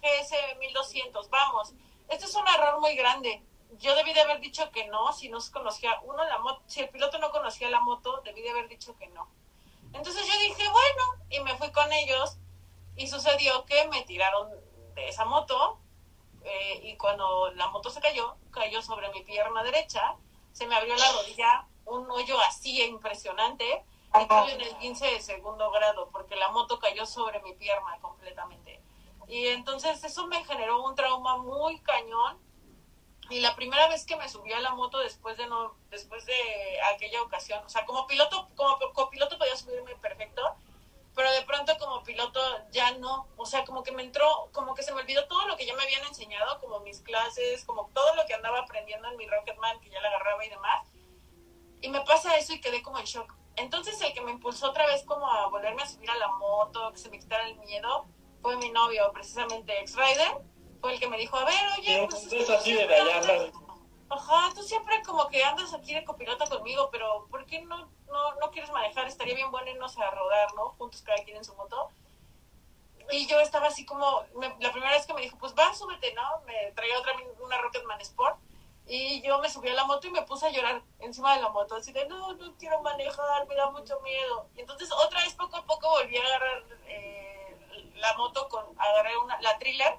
[0.00, 1.72] GS 1200, vamos.
[2.08, 3.42] Esto es un error muy grande.
[3.78, 6.80] Yo debí de haber dicho que no, si no se conocía uno la moto, si
[6.80, 9.28] el piloto no conocía la moto, debí de haber dicho que no.
[9.92, 12.38] Entonces yo dije, bueno, y me fui con ellos
[12.96, 14.50] y sucedió que me tiraron
[14.94, 15.78] de esa moto
[16.44, 20.16] eh, y cuando la moto se cayó, cayó sobre mi pierna derecha,
[20.52, 25.20] se me abrió la rodilla, un hoyo así impresionante, y tuve en el 15 de
[25.20, 28.80] segundo grado porque la moto cayó sobre mi pierna completamente.
[29.28, 32.38] Y entonces eso me generó un trauma muy cañón.
[33.30, 36.80] Y la primera vez que me subí a la moto después de no, después de
[36.94, 40.42] aquella ocasión, o sea, como piloto, como copiloto podía subirme perfecto,
[41.14, 44.82] pero de pronto como piloto ya no, o sea, como que me entró, como que
[44.82, 48.14] se me olvidó todo lo que ya me habían enseñado, como mis clases, como todo
[48.14, 50.88] lo que andaba aprendiendo en mi Rocketman, que ya la agarraba y demás.
[51.80, 53.34] Y me pasa eso y quedé como en shock.
[53.56, 56.92] Entonces el que me impulsó otra vez como a volverme a subir a la moto,
[56.92, 58.06] que se me quitara el miedo,
[58.40, 60.38] fue mi novio, precisamente ex-rider,
[60.80, 62.32] fue el que me dijo, a ver, oye, pues...
[62.32, 63.50] Es así de allá,
[64.10, 68.34] Ajá, tú siempre como que andas aquí de copiloto conmigo, pero ¿por qué no, no,
[68.40, 69.06] no quieres manejar?
[69.06, 70.70] Estaría bien bueno irnos a rodar, ¿no?
[70.78, 71.90] Juntos cada quien en su moto.
[73.10, 76.14] Y yo estaba así como, me, la primera vez que me dijo, pues va, súbete,
[76.14, 76.22] ¿no?
[76.46, 78.38] Me traía otra, una Rocketman Sport.
[78.90, 81.50] Y yo me subí a la moto y me puse a llorar encima de la
[81.50, 84.48] moto, así de, no, no quiero manejar, me da mucho miedo.
[84.56, 89.16] Y entonces otra vez poco a poco volví a agarrar eh, la moto, con agarré
[89.18, 89.98] una, la thriller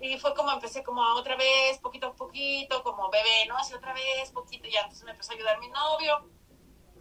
[0.00, 3.56] y fue como empecé como otra vez, poquito a poquito, como bebé, ¿no?
[3.56, 6.26] Así otra vez, poquito, y entonces me empezó a ayudar mi novio.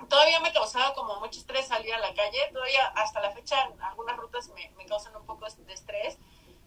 [0.09, 4.17] Todavía me causaba como mucho estrés salir a la calle, todavía hasta la fecha algunas
[4.17, 6.17] rutas me, causan un poco de estrés,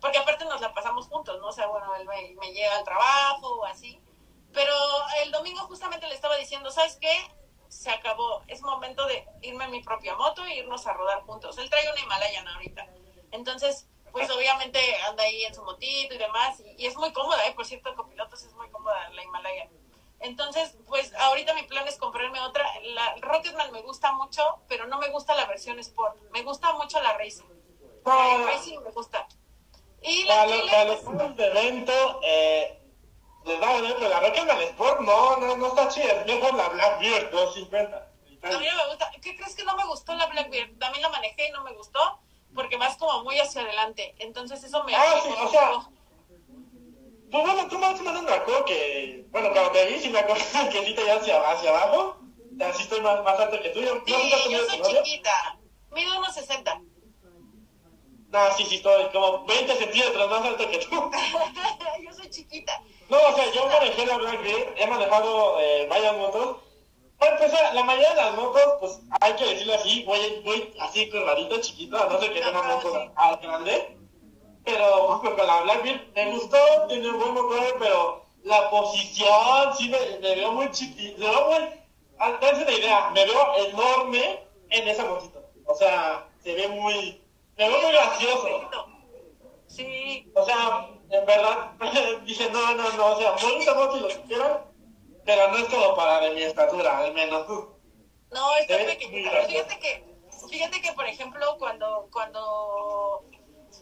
[0.00, 1.48] porque aparte nos la pasamos juntos, ¿no?
[1.48, 4.00] O sea, bueno, él me, me llega al trabajo o así,
[4.52, 4.74] pero
[5.22, 7.12] el domingo justamente le estaba diciendo, ¿sabes qué?
[7.68, 11.56] Se acabó, es momento de irme en mi propia moto e irnos a rodar juntos.
[11.58, 12.86] Él trae una Himalayan ahorita,
[13.30, 17.46] entonces pues obviamente anda ahí en su motito y demás, y, y es muy cómoda,
[17.46, 17.52] ¿eh?
[17.54, 19.70] por cierto, el copiloto es muy cómoda la Himalaya.
[20.22, 22.64] Entonces, pues ahorita mi plan es comprarme otra.
[22.94, 26.16] La Rocketman me gusta mucho, pero no me gusta la versión Sport.
[26.30, 27.44] Me gusta mucho la Racing.
[28.04, 29.26] La Racing me gusta.
[30.00, 32.81] Y la Para los, para los puntos de evento, eh,
[33.44, 36.20] les da a pero la Rocketman Sport no, no, no está chida.
[36.20, 37.96] Es mejor la Blackbeard 250.
[38.42, 39.10] A mí no me gusta.
[39.22, 40.78] ¿Qué crees que no me gustó la Blackbeard?
[40.78, 42.20] También la manejé y no me gustó
[42.54, 44.14] porque vas como muy hacia adelante.
[44.18, 44.94] Entonces eso me...
[44.94, 45.70] Ah, sí, o sea...
[47.30, 49.24] Pues bueno, tú más o menos me acuerdo que...
[49.30, 52.18] Bueno, cuando te vi, sí me acuerdo que sí te hacia, hacia abajo.
[52.60, 53.80] Así estoy más, más alto que tú.
[53.80, 55.58] Yo, Sí, ¿no has yo soy chiquita.
[55.90, 56.80] Mido unos 60.
[58.28, 60.90] No, sí, sí, estoy como 20 centímetros más alto que tú.
[62.02, 62.82] yo soy chiquita.
[63.12, 66.56] No, o sea, yo manejé la Blackbeard, he manejado eh, varias motos.
[67.18, 70.74] Bueno, pues eh, la mayoría de las motos, pues hay que decirlo así, voy, voy
[70.80, 73.98] así curvadito, chiquito, a no ser que sea una moto ah, grande.
[74.64, 76.56] Pero, ejemplo, con la Blackbeard me gustó,
[76.88, 81.50] tiene un buen motor, pero la posición sí me, me veo muy chiquito, me veo
[81.50, 82.38] muy...
[82.40, 85.42] Dense una idea, me veo enorme en esa motito.
[85.66, 87.20] O sea, se ve muy...
[87.58, 88.70] Me veo muy gracioso.
[89.66, 91.72] Sí, O sea, en verdad,
[92.24, 94.64] dije, no, no, no, o sea, gusta moto y lo que quieran,
[95.24, 97.46] pero no es como para de mi estatura, al menos.
[97.48, 99.44] no, está muy pequeñita.
[99.46, 100.04] Fíjate que,
[100.50, 103.24] fíjate que, por ejemplo, cuando, cuando,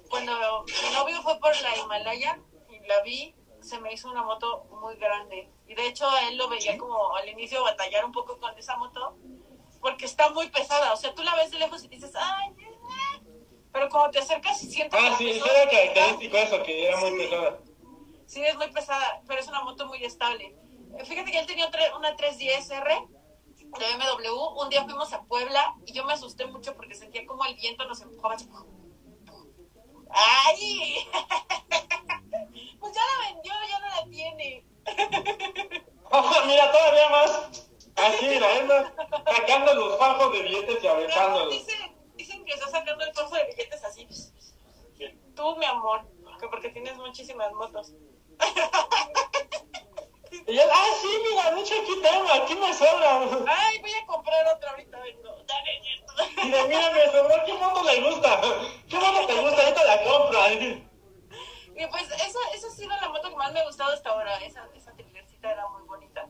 [0.08, 4.64] cuando mi novio fue por la Himalaya y la vi, se me hizo una moto
[4.80, 5.48] muy grande.
[5.68, 8.76] Y de hecho, a él lo veía como al inicio batallar un poco con esa
[8.76, 9.16] moto,
[9.80, 10.92] porque está muy pesada.
[10.92, 12.69] O sea, tú la ves de lejos y dices, ay, eh, eh".
[13.72, 17.12] Pero cuando te acercas y sientes Ah, sí, eso era característico eso, que era muy
[17.18, 17.58] pesada.
[18.26, 20.54] Sí, es muy pesada, pero es una moto muy estable.
[20.98, 23.08] Eh, Fíjate que él tenía una 310R
[23.56, 24.60] de BMW.
[24.62, 27.84] Un día fuimos a Puebla y yo me asusté mucho porque sentía como el viento
[27.86, 28.36] nos empujaba.
[30.10, 31.06] ¡Ay!
[32.80, 34.64] Pues ya la vendió, ya no la tiene.
[36.10, 37.70] Ojo, mira, todavía más.
[37.94, 38.94] Así, mira, anda
[39.36, 41.66] sacando los fajos de billetes y aventándolos.
[42.50, 44.08] Que está sacando el cojo de billetes así.
[45.36, 46.04] Tú, mi amor,
[46.38, 47.92] que porque tienes muchísimas motos.
[50.32, 53.20] Y yo, ah, sí, mira, de hecho aquí tengo, aquí me sobra.
[53.46, 55.36] Ay, voy a comprar otra ahorita, vengo.
[55.46, 56.12] Dale, nieto.
[56.42, 58.40] Y de, mira, me sobró, ¿qué moto le gusta?
[58.88, 59.62] ¿Qué moto te gusta?
[59.62, 60.52] Ahorita la compro.
[60.52, 62.38] Y pues esa,
[64.74, 66.26] esa thrillercita era muy bonita.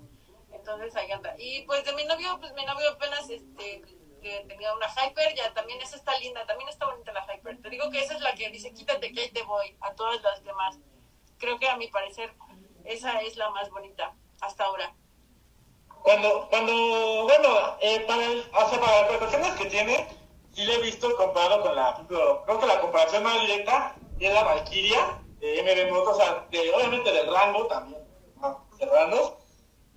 [0.52, 1.34] Entonces ahí anda.
[1.38, 5.52] Y pues de mi novio, pues mi novio apenas este que tenía una Hyper, ya
[5.54, 7.60] también esa está linda, también está bonita la Hyper.
[7.60, 10.20] Te digo que esa es la que dice quítate que ahí te voy, a todas
[10.22, 10.78] las demás.
[11.38, 12.34] Creo que a mi parecer
[12.84, 14.94] esa es la más bonita hasta ahora.
[16.02, 20.08] Cuando, cuando, bueno, eh, para, el, o sea, para las prestaciones que tiene,
[20.54, 24.44] sí le he visto comparado con la, creo que la comparación más directa es la
[24.44, 28.02] Valkyria de MB o sea, de, obviamente del rango también,
[28.40, 28.66] ¿no?
[28.78, 29.34] de rangos.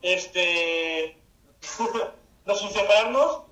[0.01, 1.17] Este,
[2.45, 3.43] nos separarnos,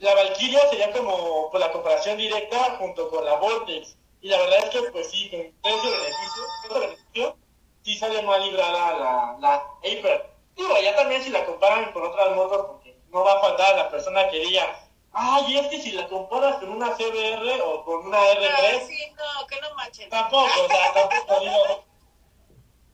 [0.00, 3.96] la Valkyria sería como pues, la comparación directa junto con la Vortex.
[4.20, 7.36] Y la verdad es que, pues sí, con precio-beneficio, beneficio,
[7.82, 10.30] sí sale más librada la, la Aper.
[10.56, 13.90] Digo, ya también si la comparan con otras motos, porque no va a faltar la
[13.90, 14.80] persona que diga,
[15.12, 18.50] ay, es que si la comparas con una CBR o con una R3.
[18.50, 20.08] Ah, sí, no, que no manches.
[20.08, 21.84] Tampoco, o sea, tampoco digo.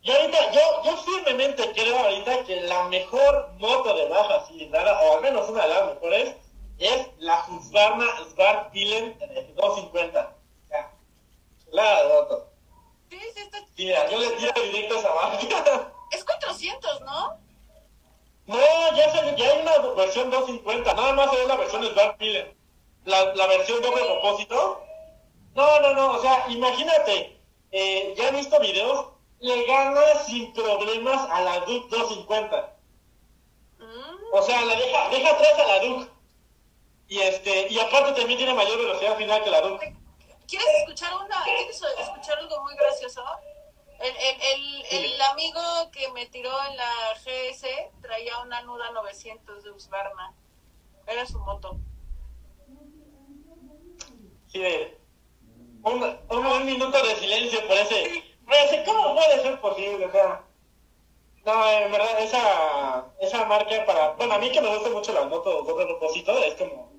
[0.02, 5.16] Y ahorita, yo, yo firmemente creo ahorita que la mejor moto de baja cilindrada, o
[5.16, 6.36] al menos una de las mejores,
[6.78, 9.18] es la Husqvarna Smart Pillen
[9.56, 10.36] 250.
[10.70, 10.92] Ya.
[11.70, 12.26] La.
[13.10, 15.92] Sí, sí, está Sí, mira, yo le tiro directo a esa marca.
[16.10, 17.38] Es 400, ¿no?
[18.46, 18.56] No,
[18.96, 22.56] ya, se, ya hay una versión 250, nada más es la versión Smart Pillen.
[23.04, 24.82] La, la versión doble propósito.
[25.54, 27.40] No, no, no, o sea, imagínate,
[27.72, 29.06] eh, ya he visto videos,
[29.40, 32.76] le gana sin problemas a la Duke 250.
[33.78, 33.84] Mm,
[34.32, 36.10] O sea, la deja, deja atrás a la Duke.
[37.14, 39.94] Y este, y aparte también tiene mayor velocidad final que la Duke.
[40.48, 43.22] ¿Quieres escuchar una, quieres escuchar algo muy gracioso?
[44.00, 45.60] El, el, el, el amigo
[45.92, 46.90] que me tiró en la
[47.24, 47.68] GS
[48.02, 50.34] traía una Nuda 900 de Husqvarna.
[51.06, 51.76] Era su moto.
[54.48, 54.98] Sí, de,
[55.84, 60.06] un, un, un minuto de silencio por ese, por ese, ¿cómo puede ser posible?
[60.06, 60.42] O sea,
[61.46, 65.28] no, en verdad, esa, esa marca para, bueno, a mí que me gustan mucho las
[65.28, 66.93] motos doble propósito, es como,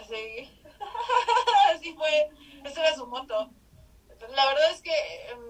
[0.00, 0.62] Así,
[1.74, 2.30] así fue.
[2.64, 3.50] Esa era su moto.
[4.34, 4.92] La verdad es que
[5.30, 5.40] em,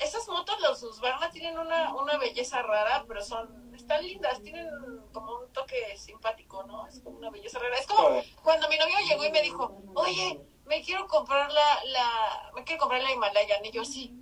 [0.00, 4.68] esas motos, los Husqvarna, tienen una, una belleza rara, pero son, están lindas, tienen
[5.12, 6.86] como un toque simpático, ¿no?
[6.86, 7.76] Es como una belleza rara.
[7.76, 12.52] Es como cuando mi novio llegó y me dijo, oye, me quiero comprar la, la,
[12.54, 13.64] me quiero comprar la Himalayan.
[13.64, 14.14] Y yo, sí,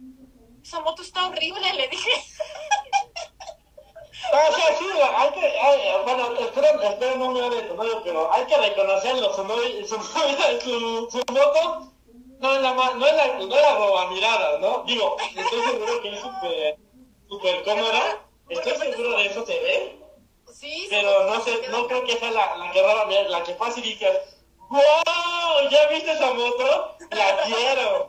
[0.62, 2.10] esa moto está horrible, le dije.
[4.32, 5.80] Ah, sí, sí, hay que, hay,
[6.82, 11.32] espero no me tu novio, pero hay que reconocerlo, su, novio, su, novia, su, su
[11.32, 11.92] moto
[12.40, 14.84] no es la no es la, no es la roba mirada, ¿no?
[14.86, 16.78] Digo, estoy seguro que es súper,
[17.28, 19.94] súper cómoda, estoy seguro de eso se ve,
[20.52, 23.54] Sí, pero no sé, no creo que sea la, la que roba mirada, la que
[23.54, 24.18] fácil dices,
[24.68, 25.70] ¡Wow!
[25.70, 26.96] ¿Ya viste esa moto?
[27.10, 28.08] La quiero.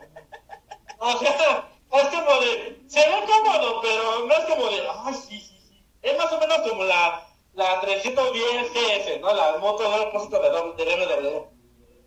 [0.99, 5.39] O sea, es como de, se ve cómodo, pero no es como de, ay, sí,
[5.39, 5.84] sí, sí.
[6.01, 7.28] Es más o menos como la,
[7.60, 9.34] la 310 GS, ¿no?
[9.34, 11.45] La moto de propósito de, BMW.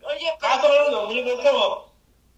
[0.05, 1.93] Oye, Más o pero, menos lo mismo, es como,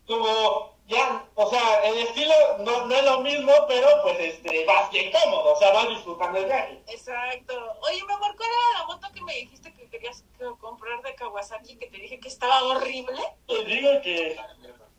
[0.07, 4.91] como, ya, o sea, el estilo no, no es lo mismo, pero pues este, vas
[4.91, 6.83] bien cómodo, o sea, vas disfrutando el viaje.
[6.89, 7.55] exacto.
[7.83, 11.15] Oye, mi amor, ¿cuál era la moto que me dijiste que querías que- comprar de
[11.15, 13.23] Kawasaki que te dije que estaba horrible?
[13.47, 14.37] Les digo que,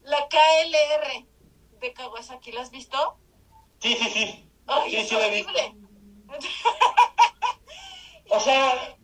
[0.03, 1.25] La KLR
[1.81, 3.17] de Kawasaki, ¿la has visto?
[3.79, 4.49] sí, sí, sí.
[4.67, 5.51] Ay, Sí, es sí la he visto.
[8.29, 8.95] O sea,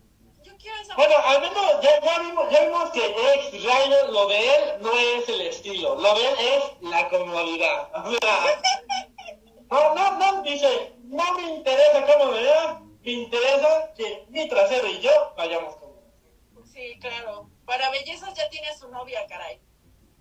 [0.42, 4.26] Yo quiero esa Bueno, al menos ya, ya vimos, ya vimos que ex Rider, lo
[4.28, 7.90] de él no es el estilo, lo de él es la comodidad.
[8.04, 8.60] O sea,
[9.70, 14.86] no, no, no, dice, no me interesa cómo me vea, me interesa que mi trasero
[14.88, 16.02] y yo vayamos cómodos.
[16.72, 17.48] Sí, claro.
[17.64, 19.60] Para bellezas ya tiene a su novia, caray.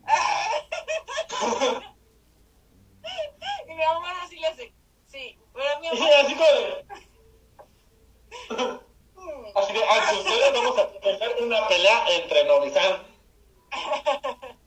[3.68, 4.74] y mi amor así le hace.
[5.08, 6.10] Sí, pero mi Y amor.
[6.24, 6.86] así como de,
[8.50, 8.80] mm,
[9.56, 13.00] así de, ante ustedes vamos a empezar una pelea entre novizanos.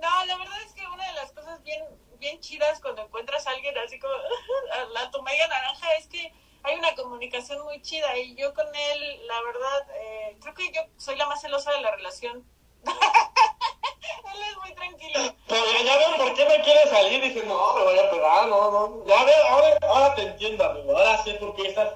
[0.00, 1.84] No, la verdad es que una de las cosas bien,
[2.18, 4.14] bien chidas cuando encuentras a alguien así como
[4.72, 8.66] a la tu media naranja es que hay una comunicación muy chida y yo con
[8.66, 12.44] él, la verdad, eh, creo que yo soy la más celosa de la relación.
[12.84, 15.34] él es muy tranquilo.
[15.46, 18.46] Pero ya, ya ven por qué me quiere salir, dice, no, me voy a pegar,
[18.48, 19.06] no, no.
[19.06, 21.94] Ya ven, ahora, ahora te entiendo, amigo, ahora sé por qué estás.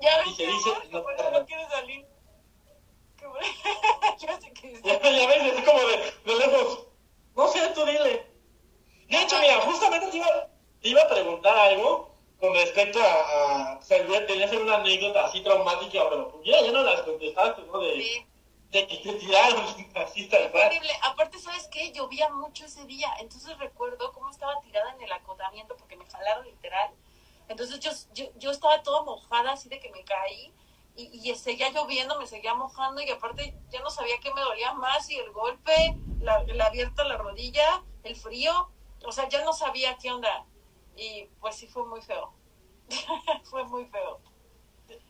[0.00, 2.06] Ya Y ves, dice- que por eso no quiere salir.
[3.20, 3.42] Por-
[4.40, 6.86] sé que Ya, ya ves, así como de, de lejos.
[7.34, 8.26] No sé, tú dile.
[9.08, 10.48] De hecho, mira, justamente te iba,
[10.82, 15.24] te iba a preguntar algo con respecto a, a o sea, ya tenías una anécdota
[15.26, 17.78] así traumática, pero pues ya, ya no las contestaste, ¿no?
[17.78, 18.26] De, Sí.
[18.70, 20.66] de que te tiraron así tal cual.
[20.66, 20.92] horrible.
[21.02, 21.92] Aparte, ¿sabes qué?
[21.92, 23.08] llovía mucho ese día.
[23.20, 26.90] Entonces recuerdo cómo estaba tirada en el acotamiento porque me jalaron literal.
[27.48, 30.52] Entonces yo, yo, yo estaba toda mojada, así de que me caí.
[30.96, 34.72] Y, y seguía lloviendo, me seguía mojando y aparte ya no sabía qué me dolía
[34.72, 38.70] más, y el golpe, la, la abierta la rodilla, el frío,
[39.04, 40.46] o sea, ya no sabía qué onda.
[40.96, 42.32] Y pues sí fue muy feo.
[43.50, 44.20] fue muy feo.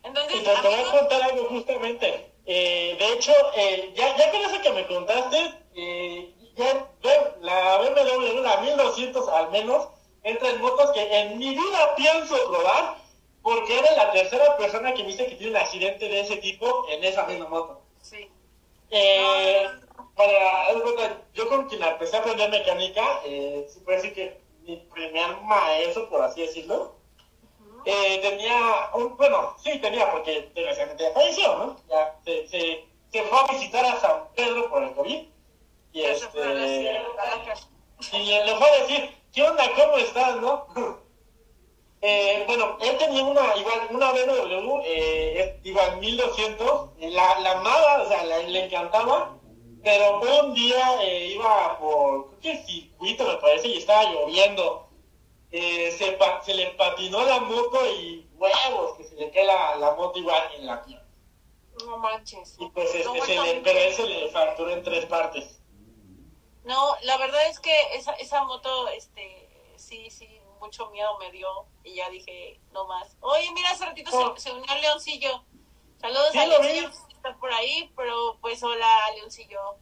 [0.02, 2.32] Entonces, y te, voy a contar algo justamente.
[2.46, 6.88] Eh, de hecho, eh, ya, ya con eso que me contaste, eh, ya
[7.40, 9.88] la BMW, la 1200 al menos,
[10.26, 12.96] entra en motos que en mi vida pienso probar,
[13.42, 16.84] porque eres la tercera persona que me dice que tiene un accidente de ese tipo
[16.90, 17.80] en esa misma moto.
[18.02, 18.28] Sí.
[18.90, 19.68] Eh,
[20.16, 25.36] para, yo con quien empecé a aprender mecánica, eh, se puede decir que mi primer
[25.42, 26.96] maestro, por así decirlo,
[27.84, 31.76] eh, tenía un, bueno, sí tenía, porque desgraciadamente falleció, ¿no?
[31.88, 35.22] Ya se, se, se, fue a visitar a San Pedro por el COVID.
[35.92, 37.00] Y este.
[38.12, 39.70] Y le fue a decir, ¿qué onda?
[39.76, 40.66] ¿Cómo estás, no?
[42.00, 48.08] eh, bueno, él tenía una, igual, una BMW, eh, igual 1200, la, la amaba, o
[48.08, 49.36] sea, le encantaba,
[49.84, 53.68] pero un día eh, iba por, ¿qué circuito me parece?
[53.68, 54.88] Y estaba lloviendo
[55.52, 60.18] eh, se, se, le patinó la moto y huevos, que se le queda la, moto
[60.18, 61.06] igual en la pierna.
[61.84, 62.56] No manches.
[62.58, 65.55] Y pues este, se le, pero él se le fracturó en tres partes.
[66.66, 71.48] No, la verdad es que esa, esa moto, este, sí, sí, mucho miedo me dio
[71.84, 73.16] y ya dije, no más.
[73.20, 74.36] Oye, mira, hace ratito se, oh.
[74.36, 75.44] se, unió Leoncillo.
[76.00, 79.76] Saludos a Leoncillo, está por ahí, pero pues hola, Leoncillo.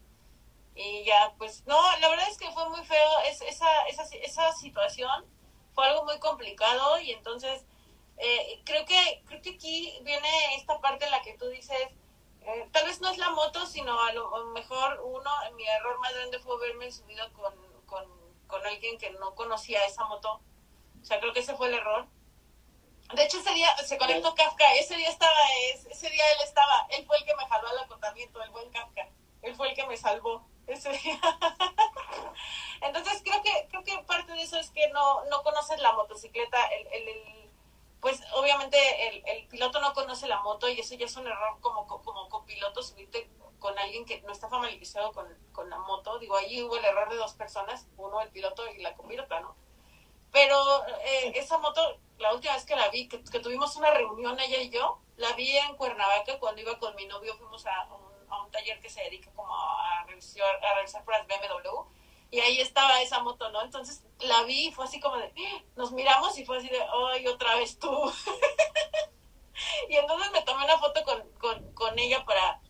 [0.74, 4.52] Y ya, pues, no, la verdad es que fue muy feo es, esa, esa, esa
[4.52, 5.24] situación
[5.74, 7.64] fue algo muy complicado y entonces
[8.18, 11.88] eh, creo que creo que aquí viene esta parte en la que tú dices
[12.72, 16.38] tal vez no es la moto sino a lo mejor uno mi error más grande
[16.38, 17.54] fue haberme subido con,
[17.86, 18.04] con,
[18.46, 20.40] con alguien que no conocía esa moto.
[21.00, 22.06] O sea creo que ese fue el error.
[23.14, 24.74] De hecho ese día se conectó Kafka.
[24.74, 25.38] Ese día estaba
[25.90, 26.86] ese día él estaba.
[26.90, 29.08] Él fue el que me jaló al acotamiento el buen Kafka.
[29.42, 31.20] Él fue el que me salvó ese día.
[32.80, 36.58] Entonces creo que creo que parte de eso es que no, no conoces la motocicleta,
[36.66, 37.43] el, el,
[38.04, 38.76] pues obviamente
[39.08, 42.28] el, el, piloto no conoce la moto y eso ya es un error como, como
[42.28, 46.18] copiloto subirte con alguien que no está familiarizado con, con la moto.
[46.18, 49.56] Digo, ahí hubo el error de dos personas, uno el piloto y la copilota, ¿no?
[50.30, 54.58] Pero eh, esa moto, la última vez que la vi, que, tuvimos una reunión ella
[54.58, 58.42] y yo, la vi en Cuernavaca cuando iba con mi novio, fuimos a un, a
[58.42, 62.03] un taller que se dedica como a revisar, a revisar las BMW
[62.34, 63.62] y ahí estaba esa moto, ¿no?
[63.62, 65.32] Entonces la vi y fue así como de,
[65.76, 66.80] nos miramos y fue así de,
[67.12, 67.88] ay, otra vez tú.
[69.88, 72.60] y entonces me tomé una foto con, con, con, ella para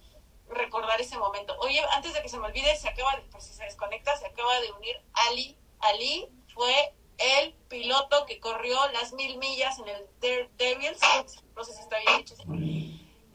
[0.49, 1.57] recordar ese momento.
[1.61, 4.27] Oye, antes de que se me olvide, se acaba de, pues si se desconecta, se
[4.27, 5.57] acaba de unir Ali.
[5.79, 11.01] Ali fue el piloto que corrió las mil millas en el Daredevils,
[11.57, 12.35] no sé si está bien dicho.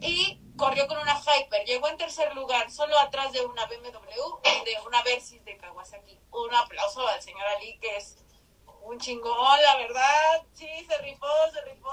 [0.01, 4.65] Y corrió con una Hyper, llegó en tercer lugar, solo atrás de una BMW y
[4.65, 6.19] de una Versys de Kawasaki.
[6.31, 8.17] Un aplauso al señor Ali, que es
[8.83, 10.45] un chingón, la verdad.
[10.53, 11.91] Sí, se rifó, se rifó.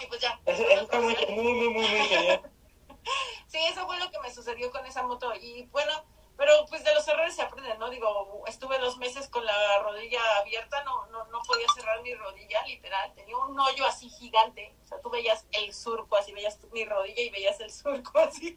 [0.00, 0.40] Y pues ya.
[0.46, 2.42] Eso, está muy, muy, muy, muy, muy genial.
[3.48, 5.34] sí, eso fue lo que me sucedió con esa moto.
[5.34, 6.04] Y bueno,
[6.38, 7.90] pero pues de los errores se aprende, ¿no?
[7.90, 12.62] Digo, estuve dos meses con la rodilla abierta, no, no, no podía cerrar mi rodilla,
[12.64, 16.84] literal, tenía un hoyo así gigante, o sea, tú veías el surco así, veías mi
[16.84, 18.56] rodilla y veías el surco así.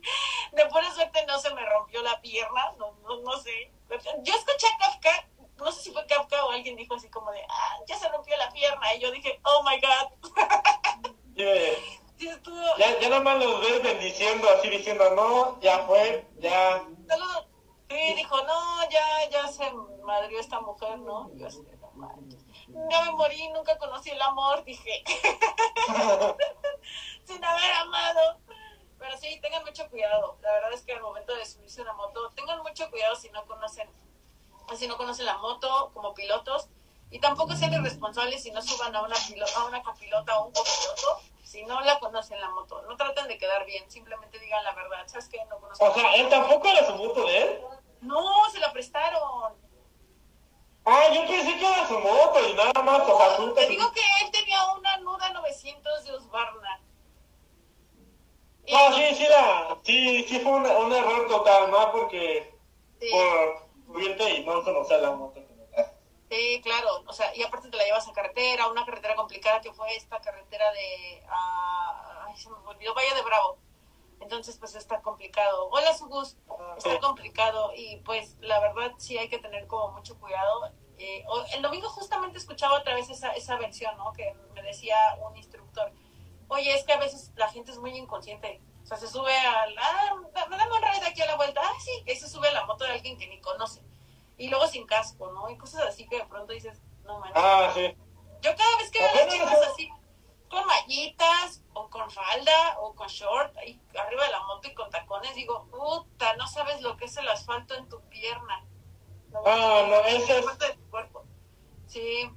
[0.52, 3.72] De buena suerte no se me rompió la pierna, no, no, no sé.
[3.90, 7.42] Yo escuché a Kafka, no sé si fue Kafka o alguien dijo así como de,
[7.50, 11.16] ah, ya se rompió la pierna, y yo dije, oh my god.
[12.18, 12.62] Sí, estuvo...
[12.78, 16.84] Ya, ya nada más los ves bendiciendo, así diciendo, no, ya fue, ya.
[17.08, 17.51] Saludos
[17.92, 19.70] Sí, dijo, no, ya, ya se
[20.04, 21.30] madrió esta mujer, ¿no?
[21.36, 21.62] yo así,
[21.94, 25.04] no Ya me morí, nunca conocí el amor, dije.
[27.26, 28.40] Sin haber amado.
[28.98, 30.38] Pero sí, tengan mucho cuidado.
[30.42, 33.46] La verdad es que al momento de subirse una moto, tengan mucho cuidado si no
[33.46, 33.90] conocen,
[34.78, 36.70] si no conocen la moto como pilotos.
[37.10, 39.18] Y tampoco sean irresponsables si no suban a una,
[39.58, 41.20] a una copilota o un copiloto
[41.52, 42.82] si no la conocen la moto.
[42.84, 45.06] No traten de quedar bien, simplemente digan la verdad.
[45.08, 45.44] ¿Sabes qué?
[45.50, 45.84] No conozco.
[45.84, 47.60] O sea, ¿él tampoco era su moto de él?
[48.02, 49.54] No, se la prestaron.
[50.86, 53.02] Ah, yo pensé que era su moto y nada más.
[53.08, 56.82] o sea, te digo que él tenía una nuda 900 de Osbarna.
[58.68, 61.92] No, sí, sí, la, sí, sí fue un, un error total, ¿no?
[61.92, 62.58] Porque
[63.00, 63.10] sí.
[63.12, 65.42] por subirte y no conocer la moto.
[66.32, 69.74] Sí, claro, o sea, y aparte te la llevas a carretera, una carretera complicada que
[69.74, 73.58] fue esta carretera de, uh, ay, se me olvidó, Valle de Bravo.
[74.22, 75.68] Entonces, pues está complicado.
[75.72, 76.38] Hola, Sugus.
[76.78, 80.72] Está complicado y pues la verdad sí hay que tener como mucho cuidado.
[80.98, 84.14] Eh, el domingo justamente escuchaba otra vez esa, esa versión, ¿no?
[84.14, 84.96] Que me decía
[85.28, 85.92] un instructor.
[86.48, 88.62] Oye, es que a veces la gente es muy inconsciente.
[88.84, 89.76] O sea, se sube al...
[89.80, 90.16] Ah,
[90.50, 91.62] me da un ride aquí a la vuelta.
[91.64, 93.82] Ah, sí, que se sube a la moto de alguien que ni conoce.
[94.38, 95.50] Y luego sin casco, ¿no?
[95.50, 97.42] Y cosas así que de pronto dices, no manches.
[97.44, 97.96] Ah, sí.
[98.42, 99.90] Yo cada vez que veo a las chicas así,
[100.52, 104.90] con mallitas, o con falda, o con short, ahí arriba de la moto y con
[104.90, 108.66] tacones, digo, puta, no sabes lo que es el asfalto en tu pierna.
[109.46, 110.46] ah, no, eso es...
[110.90, 111.24] cuerpo.
[111.88, 112.30] Sí.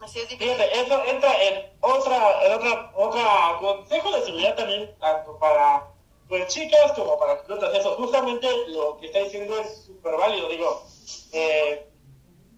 [0.00, 0.54] Así es difícil.
[0.54, 5.88] Fíjate, eso entra en otra, en otra, otra consejo de seguridad también, tanto para
[6.28, 7.74] pues chicas como para pilotos.
[7.74, 10.48] Eso, justamente lo que está diciendo es súper válido.
[10.48, 10.84] Digo,
[11.32, 11.87] eh,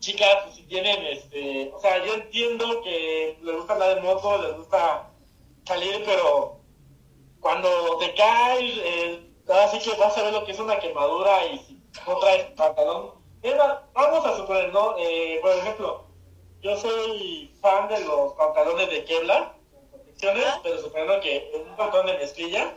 [0.01, 4.43] chicas, pues, si tienen, este, o sea, yo entiendo que les gusta andar en moto,
[4.43, 5.11] les gusta
[5.67, 6.57] salir, pero
[7.41, 9.31] cuando te caes, eh,
[9.65, 13.13] así que vas a ver lo que es una quemadura y si no traes pantalón.
[13.93, 14.97] vamos a suponer, ¿no?
[14.99, 16.05] Eh, por ejemplo,
[16.63, 19.55] yo soy fan de los pantalones de Kevlar,
[19.91, 22.75] protecciones, pero suponiendo que es un pantalón de mezclilla,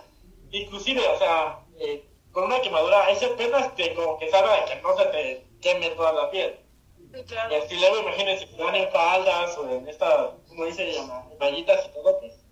[0.52, 4.98] inclusive, o sea, eh, con una quemadura, ese apenas te como que sabe que no
[4.98, 6.62] se te queme toda la piel.
[7.14, 7.55] Sí, claro.
[7.70, 11.93] Y luego imagínense si van en faldas o en esta, como dice, llama, rayitas y
[11.93, 12.43] todo, pues.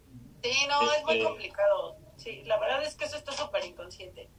[0.44, 1.98] Sí, no, es muy este, complicado.
[2.18, 4.30] Sí, la verdad es que eso está súper inconsciente.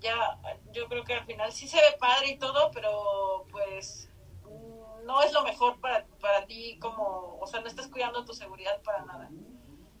[0.00, 0.38] Ya,
[0.72, 4.10] yo creo que al final sí se ve padre y todo, pero pues
[5.04, 8.82] no es lo mejor para, para ti como, o sea, no estás cuidando tu seguridad
[8.82, 9.30] para nada.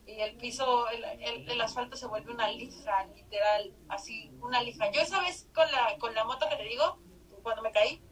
[0.06, 4.90] Y el piso, el, el, el asfalto se vuelve una lija, literal, así, una lija.
[4.90, 6.98] Yo esa vez con la, con la moto que te digo,
[7.42, 8.02] cuando me caí,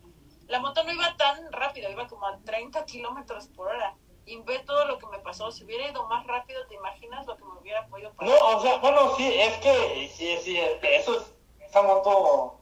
[0.49, 3.94] la moto no iba tan rápido, iba como a 30 kilómetros por hora.
[4.24, 5.51] Y ve todo lo que me pasó.
[5.51, 8.34] Si hubiera ido más rápido, ¿te imaginas lo que me hubiera podido pasar?
[8.38, 12.61] No, o sea, bueno, sí, es que, sí, sí, eso es, esa moto...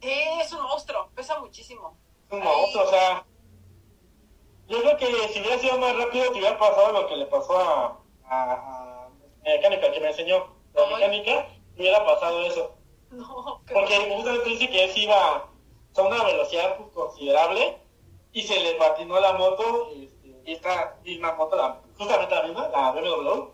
[0.00, 1.96] es un monstruo, pesa muchísimo.
[2.26, 3.24] Es un monstruo, o sea...
[4.68, 7.58] Yo creo que si hubiera sido más rápido, te hubiera pasado lo que le pasó
[7.58, 9.08] a, a, a
[9.42, 12.76] mecánica, que me enseñó la mecánica, hubiera pasado eso.
[13.10, 15.49] No, Porque justamente dice que él iba
[15.96, 17.78] a una velocidad considerable
[18.32, 22.92] y se le patinó la moto este, esta misma moto, la, justamente la misma, la
[22.92, 23.48] BMW,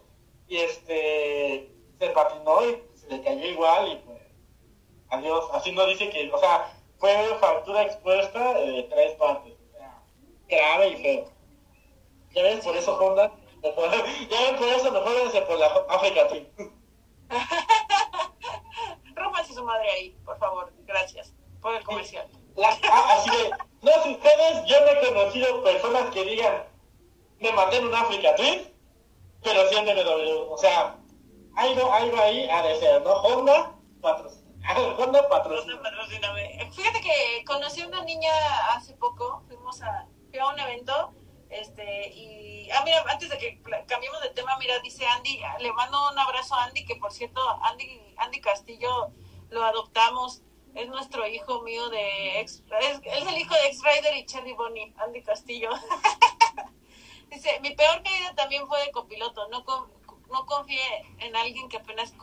[0.48, 4.20] y este se patinó y se le cayó igual y pues
[5.08, 5.48] adiós.
[5.52, 7.10] Así nos dice que, o sea, fue
[7.40, 9.54] fractura expuesta de tres partes.
[10.48, 11.24] Grave y feo.
[12.32, 13.32] Ya ves, por eso Honda,
[13.62, 16.46] ya ves, por eso mejor por la África Twin.
[19.14, 20.70] Rómase su madre ahí, por favor.
[20.84, 21.35] Gracias
[21.66, 22.28] por el comercial.
[22.62, 23.50] Ah, así de,
[23.82, 26.64] no sé ustedes, yo no he conocido personas que digan,
[27.40, 28.72] me maté en un África Twin,
[29.42, 30.48] pero sí en BMW.
[30.48, 30.96] O sea,
[31.56, 33.14] algo, algo ahí ha de ser, ¿no?
[33.14, 34.46] Honda, patrocina.
[34.98, 35.80] Honda patrocina.
[36.70, 38.30] Fíjate que conocí a una niña
[38.76, 41.14] hace poco, fuimos a, fui a un evento,
[41.50, 46.12] este, y, ah, mira, antes de que cambiemos de tema, mira, dice Andy, le mando
[46.12, 49.10] un abrazo a Andy, que por cierto, Andy, Andy Castillo
[49.50, 50.42] lo adoptamos
[50.76, 54.94] es nuestro hijo mío de ex, es, el hijo de ex Rider y Cherry Bonnie,
[54.98, 55.70] Andy Castillo.
[57.30, 59.64] Dice, mi peor caída también fue de copiloto, no,
[60.30, 62.14] no confíe en alguien que apenas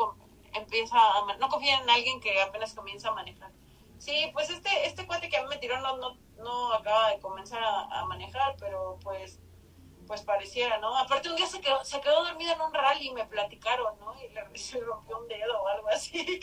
[0.54, 3.52] empieza a, no confíe en alguien que apenas comienza a manejar.
[3.98, 7.20] Sí, pues este, este cuate que a mí me tiró no, no, no acaba de
[7.20, 9.40] comenzar a, manejar, pero pues
[10.06, 10.96] pues pareciera, ¿no?
[10.98, 14.14] Aparte un día se quedó, se quedó dormido en un rally y me platicaron, ¿no?
[14.22, 14.42] Y le,
[14.86, 16.42] rompió un dedo o algo así.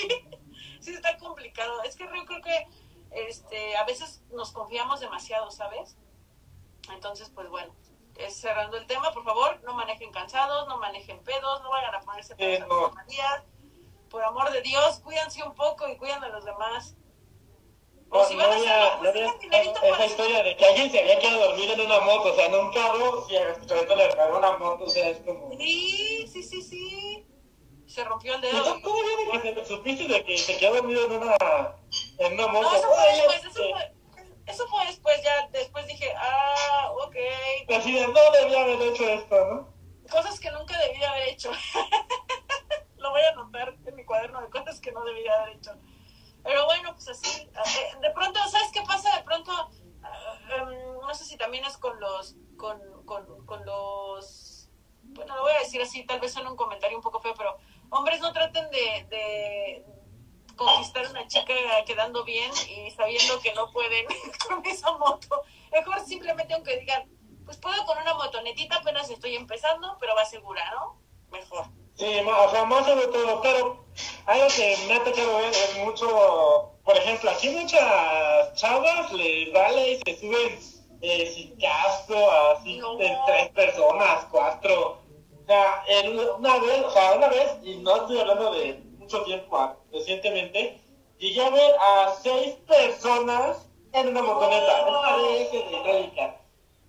[0.80, 1.82] Sí está complicado.
[1.82, 2.66] Es que yo creo que
[3.12, 5.96] este, a veces nos confiamos demasiado, ¿sabes?
[6.92, 7.74] Entonces, pues bueno,
[8.16, 12.00] es cerrando el tema, por favor, no manejen cansados, no manejen pedos, no vayan a
[12.00, 12.92] ponerse pedos
[14.08, 16.96] Por amor de Dios, cuídense un poco y cuidan a los demás.
[18.12, 19.28] O si van a hacer
[19.82, 22.54] esa historia de que alguien se había quedado dormido en una moto, o sea, en
[22.56, 23.54] un carro, y a
[23.96, 25.48] le cagó una moto, o sea, es como...
[25.56, 26.99] Sí, sí, sí, sí
[27.90, 28.80] se rompió el dedo.
[28.82, 31.36] ¿Cómo que supiste de que se quedó dormido en una,
[32.18, 32.70] en una moto?
[32.70, 33.94] No, eso fue después, eso fue,
[34.46, 37.16] eso fue después, ya después dije, ah, ok.
[37.76, 39.74] Así de, no debía haber hecho esto, ¿no?
[40.08, 41.50] Cosas que nunca debía haber hecho.
[42.96, 45.72] Lo voy a anotar en mi cuaderno de cosas que no debía haber hecho.
[46.44, 49.16] Pero bueno, pues así, eh, de pronto, ¿sabes qué pasa?
[49.16, 54.70] De pronto, um, no sé si también es con los, con, con, con los,
[55.02, 57.58] bueno, lo voy a decir así, tal vez en un comentario un poco feo, pero
[57.90, 59.84] hombres no traten de,
[60.56, 61.54] conquistar a una chica
[61.86, 64.06] quedando bien y sabiendo que no pueden
[64.48, 65.42] con esa moto.
[65.72, 67.08] Mejor simplemente aunque digan,
[67.44, 71.00] pues puedo con una motonetita, apenas estoy empezando, pero va segura, ¿no?
[71.30, 71.64] Mejor.
[71.94, 73.84] Sí, más sobre todo, pero
[74.26, 79.92] algo que me ha tocado ver es mucho, por ejemplo, aquí muchas chavas les vale
[79.92, 80.58] y se suben
[81.02, 82.96] eh, sin casco, así, No.
[82.96, 84.99] de tres personas, cuatro.
[85.50, 89.56] Sea, en una vez, o sea, una vez, y no estoy hablando de mucho tiempo,
[89.58, 90.80] ah, recientemente,
[91.18, 96.36] llegué a ver a seis personas en una motoneta, en una vez de Itálica.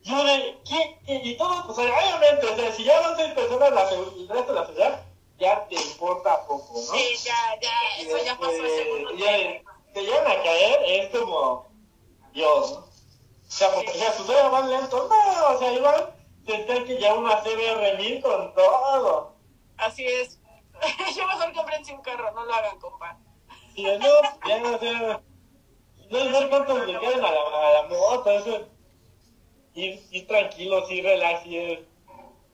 [0.03, 0.99] Yo de, ¿qué?
[1.07, 4.27] Y, y todo, o sea, obviamente, o sea, si ya van seis personas, la, el
[4.27, 5.01] resto de la ciudad,
[5.39, 6.81] ya te importa poco, ¿no?
[6.95, 9.71] Sí, ya, ya, eso ya pasó el Este, segundo ya, tiempo.
[9.91, 11.65] te llegan a caer, es como,
[12.31, 12.77] Dios, ¿no?
[12.77, 12.85] O
[13.47, 16.13] sea, porque ya sucede más lento, no, o sea, igual
[16.45, 19.35] tendrán que llevar una CBR 1000 con todo.
[19.77, 20.39] Así es.
[21.15, 23.17] Yo mejor comprense un carro, no lo hagan, compa.
[23.75, 23.97] Si no,
[24.47, 25.21] ya, o sea,
[26.09, 28.67] no es ver cuántos le quedan a la, a la moto, eso,
[29.75, 31.87] ir, ir tranquilos, ir relax, ir,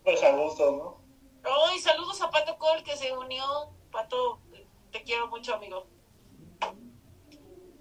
[0.04, 1.50] pues a gusto, ¿no?
[1.70, 3.72] Ay, saludos a Pato Col que se unió.
[3.92, 4.40] Pato,
[4.92, 5.88] te quiero mucho, amigo.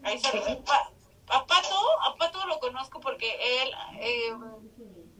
[0.03, 0.57] Ahí saludos.
[0.65, 0.93] Pa-
[1.29, 4.33] a Pato, a Pato lo conozco porque él eh,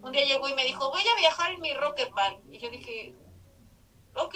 [0.03, 2.37] un día llegó y me dijo, voy a viajar en mi Rocket Van.
[2.51, 3.15] Y yo dije,
[4.15, 4.35] ok.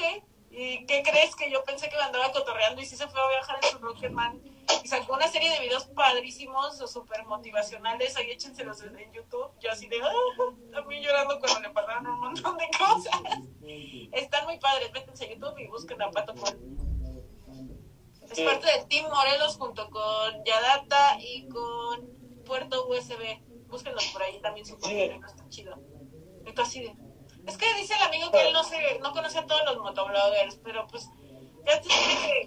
[0.53, 3.29] ¿Y qué crees que yo pensé que me andaba cotorreando y sí se fue a
[3.29, 4.43] viajar en su Rocket Van?
[4.83, 8.17] Y sacó una serie de videos padrísimos o súper motivacionales.
[8.17, 9.53] Ahí échenselos en YouTube.
[9.61, 10.13] Yo así de, ah,
[10.73, 13.21] también llorando cuando le pasaron un montón de cosas.
[14.13, 16.59] Están muy padres, métanse a YouTube y busquen a Pato Col.
[18.31, 22.09] Es parte de Team Morelos junto con Yadata y con
[22.45, 23.50] Puerto USB.
[23.71, 25.77] Búsquenlos por ahí también su contenido, está chido.
[26.47, 26.95] Y tú así de-
[27.47, 30.57] Es que dice el amigo que él no se, no conoce a todos los motobloggers,
[30.65, 31.09] pero pues
[31.67, 31.89] ya, que,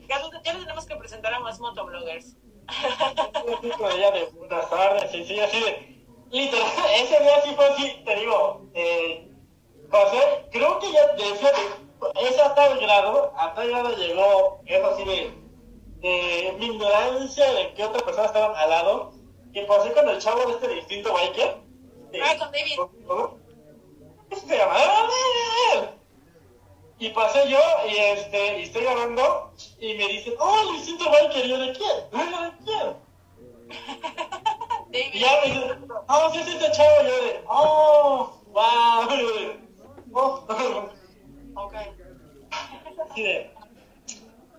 [0.07, 2.35] ya, ya le tenemos que presentar a más motobloggers.
[3.95, 5.93] Ella de buenas tardes, y sí, así de.
[6.29, 8.61] Literal, ese día sí fue así, te digo.
[8.73, 9.29] Eh,
[9.89, 11.29] José, creo que ya, de,
[12.27, 15.33] es a tal grado, a tal grado llegó, es así de.
[15.99, 19.12] de mi ignorancia de que otras personas estaban al lado,
[19.53, 21.57] que pasé con el chavo de este distinto biker.
[22.13, 22.75] eh, Ah, con David.
[23.07, 23.37] ¿cómo?
[24.29, 24.73] ¿Qué se llama?
[24.75, 25.07] ¡Ah,
[25.75, 25.89] David!
[26.99, 31.45] Y pasé yo y este y estoy grabando y me dicen, oh, el distinto biker,
[31.45, 31.97] y yo de quién?
[32.13, 32.95] "Ah, ¿De quién?
[34.91, 35.09] David.
[35.13, 39.59] Y ya me dicen, oh, sí es este chavo, y yo de, oh, wow, y
[40.13, 40.45] oh,
[41.55, 41.73] Ok.
[43.15, 43.51] de,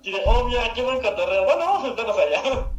[0.01, 2.71] así de, oh, mira, qué buen cotorreo, bueno, vamos a sentarnos allá.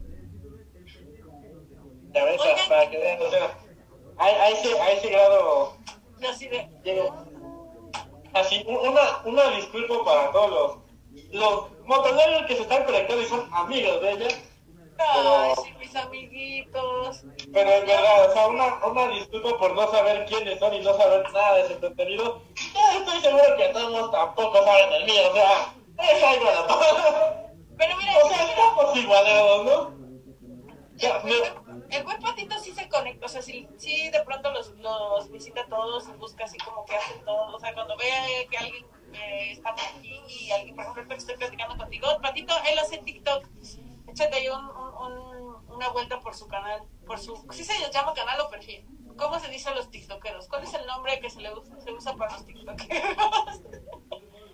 [2.69, 3.57] Para que vean, o sea,
[4.17, 5.77] a, a ese, a ese grado
[6.29, 6.67] así de.
[8.67, 14.01] una, una disculpa para todos los, los motocicletas que se están conectando y son amigos
[14.01, 14.27] de ella.
[14.97, 17.25] Ay, sí, mis amiguitos.
[17.53, 20.95] Pero en verdad, o sea, una, una disculpa por no saber quiénes son y no
[20.95, 22.41] saber nada de su contenido.
[22.73, 25.73] Ya estoy seguro que todos tampoco saben el mío, o sea,
[26.13, 27.45] es algo de todo.
[27.77, 29.95] Pero mira, O sea, estamos igualados, ¿no?
[30.95, 34.71] Ya, buen- el buen patito sí se conecta, o sea, sí, sí de pronto los,
[34.77, 38.57] los visita todos y busca así como que hacen todo, o sea, cuando ve que
[38.57, 42.97] alguien eh, está por aquí y alguien, por ejemplo, estoy platicando contigo, patito, él hace
[42.99, 43.45] TikTok,
[44.07, 48.39] échate ahí un- un- una vuelta por su canal, por su, ¿sí se llama canal
[48.41, 48.85] o perfil?
[49.17, 50.47] ¿Cómo se dice a los tiktokeros?
[50.49, 53.15] ¿Cuál es el nombre que se le usa, se usa para los tiktokeros?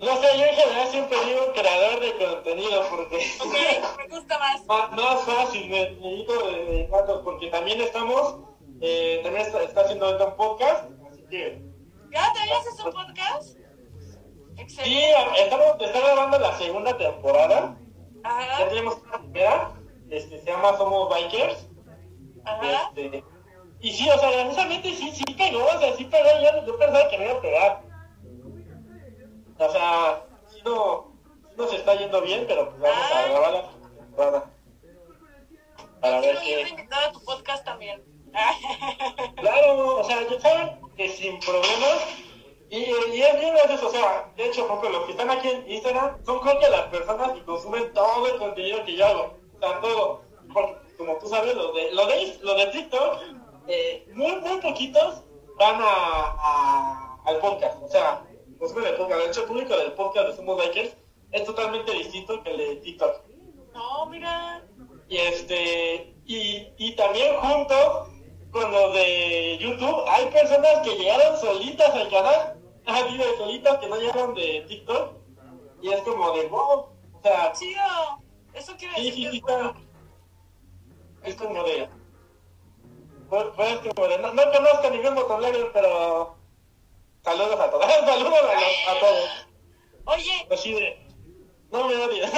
[0.01, 3.17] no sé, yo en general siempre digo creador de contenido porque...
[3.39, 4.65] ok, me gusta más.
[4.67, 8.37] Más, más fácil, me necesito de, de datos, porque también estamos,
[8.81, 11.61] eh, también está, está haciendo ahorita un podcast, así que
[12.11, 13.43] ¿Ya también haces un podcast?
[13.43, 13.57] sí,
[14.57, 15.43] Excelente.
[15.43, 17.77] estamos, está grabando la segunda temporada,
[18.23, 19.71] ya Ajá, tenemos una primera,
[20.09, 21.67] este, se llama Somos Bikers,
[22.45, 22.91] ajá.
[22.95, 23.23] este,
[23.81, 27.09] y sí, o sea, precisamente sí, sí pegó, o sea, sí pegó, yo, yo pensaba
[27.09, 27.83] que me iba a pegar,
[29.68, 30.24] o sea,
[30.66, 31.12] no,
[31.47, 33.28] sí nos está yendo bien, pero pues vamos a Ah.
[33.30, 34.51] grabar la temporada,
[36.01, 36.70] para ver Quiero ir qué...
[36.72, 38.03] invitada a tu podcast también.
[39.38, 42.05] Claro, o sea, ya saben que sin problemas.
[42.70, 45.49] Y, y es bien gracioso, o sea, de hecho, por ejemplo, los que están aquí
[45.49, 49.34] en Instagram son creo que las personas que consumen todo el contenido que yo hago.
[49.55, 50.22] O sea, todo.
[50.53, 53.18] Porque, como tú sabes, los de, los de, los de TikTok,
[53.68, 55.22] eh, muy, muy poquitos
[55.59, 57.78] van a, a- al podcast.
[57.84, 58.24] O sea,
[58.62, 59.20] consumen el podcast.
[59.22, 60.95] De hecho, el público del podcast de Somos Bikers
[61.32, 63.22] es totalmente distinto que el de TikTok.
[63.74, 64.64] No, mira.
[65.09, 68.07] Y este y, y también junto
[68.51, 73.88] con los de YouTube hay personas que llegaron solitas al canal, así de solitas que
[73.88, 75.14] no llegaron de TikTok
[75.82, 76.70] y es como de wow,
[77.14, 77.82] o sea, Chido.
[78.53, 79.70] Eso quiere decir sí, es bueno.
[79.70, 81.89] está- es como de
[83.30, 83.45] pues,
[83.95, 86.36] como de no, no conozco ningún motoblogger pero
[87.24, 89.30] saludos a todos, saludos a, los- a todos.
[90.05, 90.47] Oye.
[90.51, 91.07] Así de,
[91.72, 92.32] no me odias.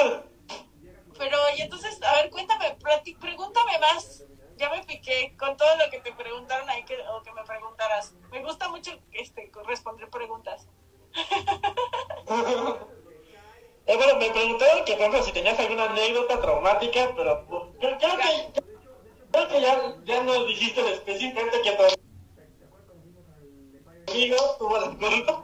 [1.17, 2.75] Pero, y entonces, a ver, cuéntame,
[3.19, 4.25] pregúntame más.
[4.57, 8.13] Ya me piqué con todo lo que te preguntaron ahí que, o que me preguntaras.
[8.31, 10.67] Me gusta mucho este, responder preguntas.
[13.85, 17.97] eh, bueno, me preguntaron que, por ejemplo, si tenías alguna anécdota traumática, pero pues, creo,
[17.97, 18.61] que,
[19.31, 21.71] creo que ya, ya nos dijiste específicamente que
[24.13, 25.43] tu amigo tuvo la culpa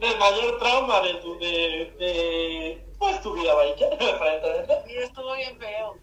[0.00, 3.76] del mayor trauma de tu, de, de pues tu vida, vaya.
[4.88, 5.96] Y estuvo bien feo.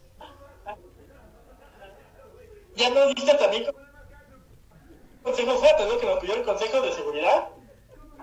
[2.76, 3.68] Ya nos diste también
[5.24, 6.00] consejo fuerte, ¿no?
[6.00, 7.50] Que nos pidió el consejo de seguridad.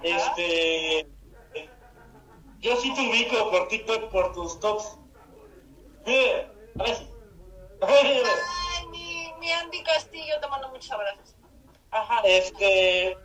[0.03, 1.07] Este.
[2.59, 4.99] Yo sí te ubico por TikTok por tus tops.
[6.05, 6.97] Mire, a ver.
[7.83, 11.37] Ay, mi, mi Andy Castillo, te mando muchos abrazos.
[11.91, 12.21] Ajá.
[12.25, 13.17] Este.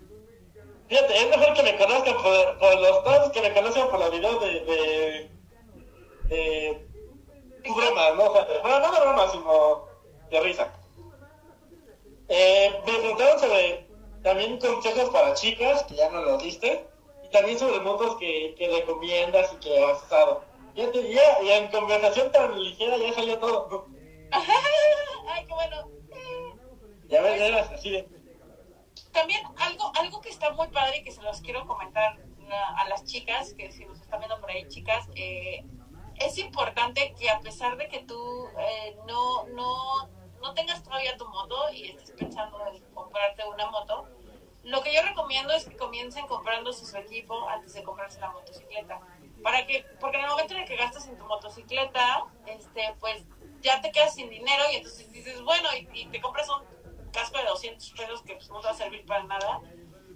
[0.87, 4.11] Fíjate, es mejor que me conozcan por, por los tops que me conozcan por los
[4.11, 4.47] videos de.
[4.49, 5.31] de,
[6.29, 6.85] de
[7.63, 8.23] bromas, ¿no?
[8.25, 9.87] O sea, bueno, no de bromas, sino
[10.29, 10.73] de risa.
[12.27, 13.87] Eh, me preguntaron sobre
[14.23, 16.85] también consejos para chicas, que ya no lo diste,
[17.23, 20.43] y también sobre motos que, que recomiendas y que has usado.
[20.75, 23.87] Ya te ya, y en conversación tan ligera ya salió todo.
[25.27, 25.89] Ay, qué bueno.
[27.07, 28.14] Ya ves, así de...
[29.15, 32.19] También algo, algo que está muy padre y que se los quiero comentar
[32.77, 35.63] a, las chicas, que si nos están viendo por ahí, chicas, eh,
[36.17, 40.09] es importante que a pesar de que tú eh, no, no
[40.45, 44.07] no tengas todavía tu moto y estés pensando en comprarte una moto,
[44.63, 48.99] lo que yo recomiendo es que comiencen comprando su equipo antes de comprarse la motocicleta.
[49.43, 53.23] Para que, porque en el momento en el que gastas en tu motocicleta, este, pues
[53.61, 56.63] ya te quedas sin dinero y entonces dices, bueno, y, te compras un
[57.15, 59.61] casco de 200 pesos que pues, no te va a servir para nada.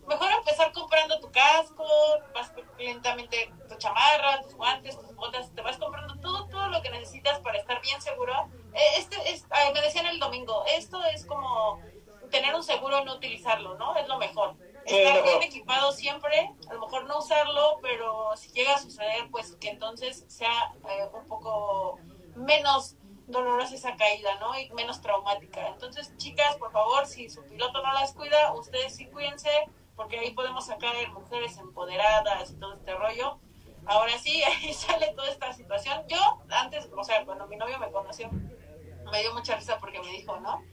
[0.07, 1.85] Mejor empezar comprando tu casco,
[2.33, 6.89] vas lentamente tu chamarra, tus guantes, tus botas, te vas comprando todo, todo lo que
[6.89, 11.81] necesitas para estar bien seguro eh, este es, me decían el domingo, esto es como
[12.29, 13.95] tener un seguro y no utilizarlo, ¿no?
[13.95, 14.55] Es lo mejor.
[14.85, 19.55] Estar bien equipado siempre, a lo mejor no usarlo, pero si llega a suceder, pues
[19.57, 21.99] que entonces sea eh, un poco
[22.35, 22.95] menos
[23.29, 24.57] dolorosa esa caída, ¿no?
[24.59, 25.67] Y menos traumática.
[25.67, 29.49] Entonces, chicas, por favor, si su piloto no las cuida, ustedes sí cuídense,
[29.95, 33.39] porque ahí podemos sacar mujeres empoderadas y todo este rollo.
[33.85, 36.03] Ahora sí, ahí sale toda esta situación.
[36.07, 36.17] Yo,
[36.49, 40.39] antes, o sea, cuando mi novio me conoció, me dio mucha risa porque me dijo,
[40.39, 40.63] ¿no?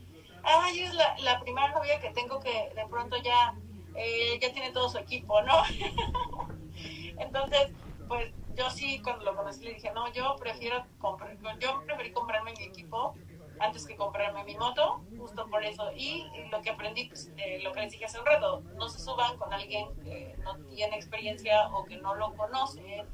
[0.43, 3.55] Ay, es la, la primera novia que tengo que de pronto ya,
[3.95, 5.63] eh, ya tiene todo su equipo, ¿no?
[7.19, 7.71] Entonces,
[8.07, 12.53] pues yo sí, cuando lo conocí, le dije, no, yo prefiero comprar, yo preferí comprarme
[12.57, 13.15] mi equipo
[13.59, 15.91] antes que comprarme mi moto, justo por eso.
[15.95, 17.31] Y lo que aprendí, pues,
[17.63, 20.95] lo que les dije hace un rato, no se suban con alguien que no tiene
[20.95, 23.05] experiencia o que no lo conoce,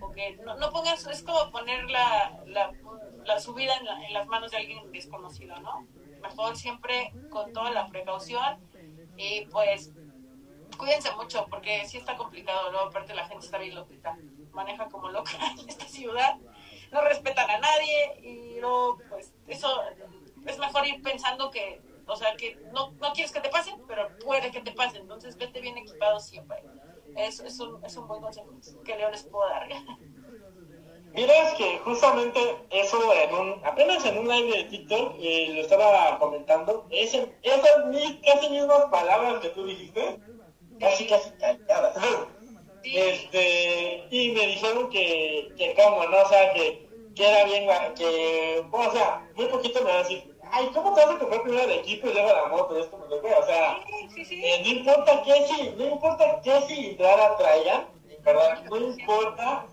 [0.00, 2.72] o que no, no pongas, es como poner la, la,
[3.24, 5.86] la subida en, las manos de alguien desconocido, ¿no?
[6.20, 8.58] Mejor siempre con toda la precaución
[9.16, 9.92] y pues
[10.76, 14.16] cuídense mucho porque sí está complicado, luego aparte la gente está bien loca,
[14.52, 16.36] maneja como loca en esta ciudad
[16.92, 19.82] no respetan a nadie y no, pues eso
[20.46, 24.10] es mejor ir pensando que, o sea, que no, no quieres que te pasen, pero
[24.18, 26.62] puede que te pase, entonces vete bien equipado siempre.
[27.16, 28.48] Es, es, un, es un buen consejo
[28.84, 29.68] que Leo les puedo dar.
[31.14, 32.40] Mira, que justamente
[32.70, 37.28] eso en un, apenas en un live de TikTok eh, lo estaba comentando, esas
[38.24, 40.20] casi mismas palabras que tú dijiste,
[40.78, 41.96] casi casi calladas.
[42.84, 46.22] Este, y me dijeron que, que como, ¿no?
[46.22, 50.32] O sea, que, que era bien, que, o sea, muy poquito me van a decir,
[50.50, 52.78] ay, ¿cómo te vas a comprar primero el equipo y luego la moto?
[52.78, 53.78] Es como que, o sea,
[54.16, 57.86] eh, no importa qué si, no importa qué cilindrada traigan,
[58.22, 58.62] ¿verdad?
[58.64, 59.66] No importa,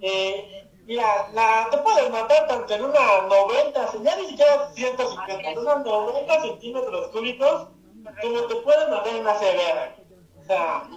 [0.00, 5.58] eh, mira, la, te puedes matar tanto en una 90, ya ni siquiera 150, en
[5.58, 7.68] unos 90 centímetros cúbicos,
[8.22, 9.96] como te pueden matar en una severa.
[10.38, 10.88] O sea,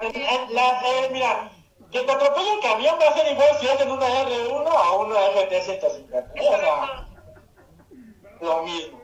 [0.00, 1.50] la, eh, mira,
[1.90, 5.14] que te atropelle el camión va a ser igual si hacen una R1 o una
[5.14, 6.32] RT150.
[6.38, 7.08] O sea,
[8.40, 9.00] lo mismo.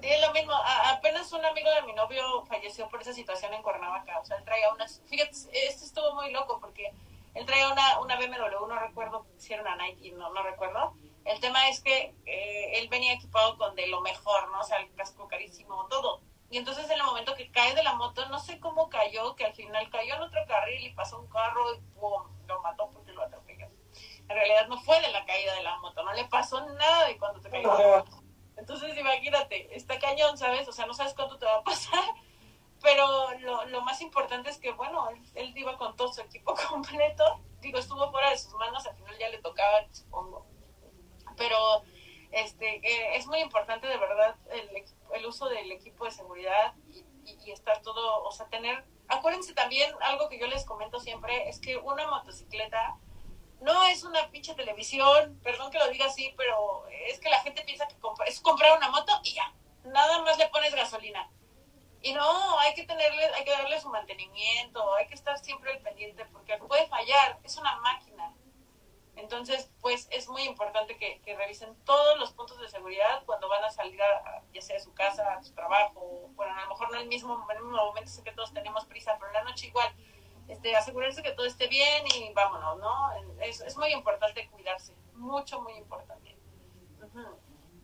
[0.00, 0.54] Sí, es lo mismo.
[0.84, 4.20] apenas un amigo de mi novio falleció por esa situación en Cuernavaca.
[4.20, 5.02] O sea, él traía unas.
[5.06, 6.92] Fíjate, esto estuvo muy loco porque
[7.34, 10.94] él traía una, una BMW, no recuerdo si era una Nike, no, no recuerdo.
[11.24, 14.60] El tema es que eh, él venía equipado con de lo mejor, ¿no?
[14.60, 16.20] O sea, el casco carísimo, todo.
[16.50, 19.44] Y entonces en el momento que cae de la moto, no sé cómo cayó, que
[19.44, 22.22] al final cayó en otro carril y pasó un carro y ¡pum!
[22.46, 23.66] lo mató porque lo atropelló.
[24.22, 27.18] En realidad no fue de la caída de la moto, no le pasó nada de
[27.18, 28.04] cuando te cayó.
[28.56, 30.66] Entonces imagínate, está cañón, ¿sabes?
[30.68, 32.02] O sea, no sabes cuánto te va a pasar,
[32.82, 36.54] pero lo, lo más importante es que, bueno, él, él iba con todo su equipo
[36.68, 37.40] completo.
[37.60, 40.46] Digo, estuvo fuera de sus manos, al final ya le tocaba, supongo.
[41.36, 41.82] Pero
[42.30, 46.74] este, eh, es muy importante de verdad el, el uso del equipo de seguridad
[47.24, 51.58] y, estar todo, o sea, tener, acuérdense también, algo que yo les comento siempre, es
[51.60, 52.98] que una motocicleta
[53.60, 57.62] no es una pinche televisión, perdón que lo diga así, pero es que la gente
[57.62, 59.54] piensa que compra- es comprar una moto y ya,
[59.84, 61.30] nada más le pones gasolina.
[62.00, 65.80] Y no, hay que tenerle, hay que darle su mantenimiento, hay que estar siempre al
[65.80, 68.34] pendiente porque puede fallar, es una máquina.
[69.18, 73.70] Entonces, pues es muy importante que, revisen todos los puntos de seguridad cuando van a
[73.70, 76.30] salir, a, ya sea de su casa, a su trabajo.
[76.34, 79.28] Bueno, a lo mejor no en el mismo momento, sé que todos tenemos prisa, pero
[79.28, 79.92] en la noche igual.
[80.46, 83.10] Este, asegurarse que todo esté bien y vámonos, ¿no?
[83.40, 86.36] Es, muy importante cuidarse, mucho, muy importante.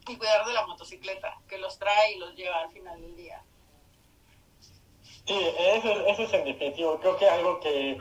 [0.06, 3.42] Y cuidar de la motocicleta, que los trae y los lleva al final del día.
[5.26, 6.98] Sí, eso, es- eso es en definitivo.
[7.00, 8.00] Creo que algo que,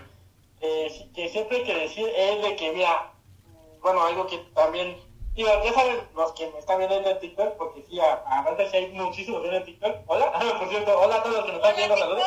[0.62, 3.14] que siempre hay que decir es de que, mira,
[3.84, 4.98] bueno, algo que también,
[5.36, 8.72] digo, ya saben los que me están viendo en TikTok, porque sí, a, a veces
[8.72, 9.98] sí hay muchísimos videos en TikTok.
[10.08, 12.24] Hola, por cierto, hola a todos los que nos están viendo, saludos.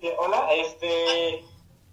[0.00, 1.44] Sí, hola, este,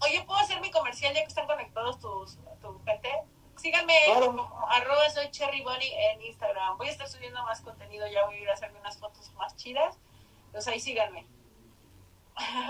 [0.04, 3.10] Oye, ¿puedo hacer mi comercial ya que están conectados tus, tu gente?
[3.58, 4.28] Síganme Claro.
[4.28, 6.78] como arroba soy Cherry Bunny en Instagram.
[6.78, 9.56] Voy a estar subiendo más contenido, ya voy a ir a hacerme unas fotos más
[9.56, 10.00] chidas.
[10.48, 11.28] Entonces ahí síganme.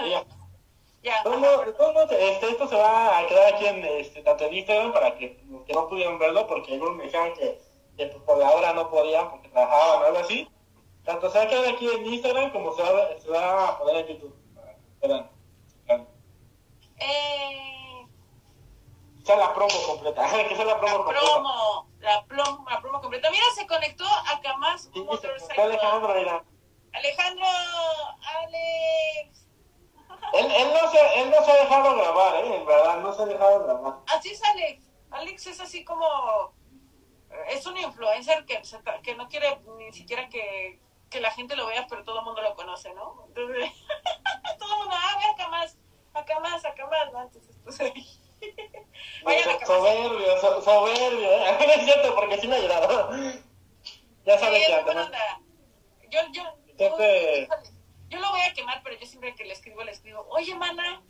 [0.09, 0.25] ya.
[1.03, 1.23] Ya.
[1.23, 5.41] Modos, este, esto se va a quedar aquí en, este, tanto en Instagram para que
[5.49, 7.59] los que no pudieron verlo, porque algunos me dijeron que,
[7.97, 10.47] que por la hora no podían porque trabajaban o algo así.
[11.03, 14.07] Tanto se va a quedar aquí en Instagram como se va, se va a poner
[14.07, 14.35] en YouTube.
[15.01, 15.29] vean.
[16.97, 17.71] Eh,
[19.37, 20.29] la promo completa.
[20.47, 21.21] que sea la promo la completa.
[21.21, 23.31] promo, la promo, la promo completa.
[23.31, 25.63] Mira, se conectó acá más Sí, Motorcycle.
[25.63, 26.43] Alejandro, mira.
[26.93, 27.45] Alejandro,
[28.43, 29.30] Alex.
[30.33, 32.55] Él, él, no se, él no se ha dejado grabar, ¿eh?
[32.55, 33.97] En verdad, no se ha dejado grabar.
[34.07, 34.83] Así es Alex.
[35.11, 36.53] Alex es así como...
[37.49, 38.61] Es un influencer que,
[39.03, 40.79] que no quiere ni siquiera que,
[41.09, 43.23] que la gente lo vea, pero todo el mundo lo conoce, ¿no?
[43.27, 43.71] Entonces,
[44.59, 45.77] todo el mundo, ah, ve acá más,
[46.13, 47.21] acá más, acá más, ¿no?
[47.21, 47.77] Entonces, pues,
[49.23, 51.57] vayan acá soberbio, so- soberbio, ¿eh?
[51.75, 53.11] Es cierto, porque sí me ha ayudado.
[54.25, 55.39] Ya sabes es que onda.
[56.09, 56.43] Yo, yo,
[58.11, 61.01] yo lo voy a quemar, pero yo siempre que le escribo, le escribo, oye, mana,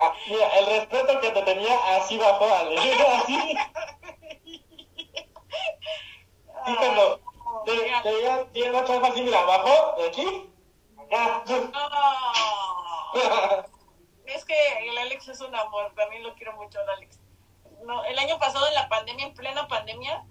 [0.00, 2.76] Ah, mira, el respeto que te tenía así bajó, Ale.
[3.14, 3.56] Así.
[6.66, 7.20] Y cuando
[7.66, 7.72] te,
[8.02, 10.50] te tiene la chafa así, mira, bajó, de aquí,
[10.98, 11.44] acá.
[11.46, 11.72] no.
[14.24, 17.20] Es que el Alex es un amor, también lo quiero mucho al Alex.
[17.84, 20.24] No, el año pasado en la pandemia, en plena pandemia,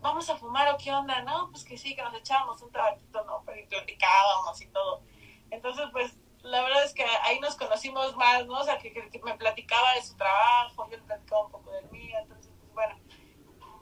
[0.00, 1.50] vamos a fumar o qué onda, ¿no?
[1.50, 3.42] Pues que sí, que nos echábamos un tabaquito, ¿no?
[3.44, 5.02] Pero platicábamos y todo.
[5.50, 8.60] Entonces, pues, la verdad es que ahí nos conocimos más, ¿no?
[8.60, 8.92] O sea, que,
[9.22, 12.96] me platicaba de su trabajo, yo le platicaba un poco del mío, entonces, pues, bueno,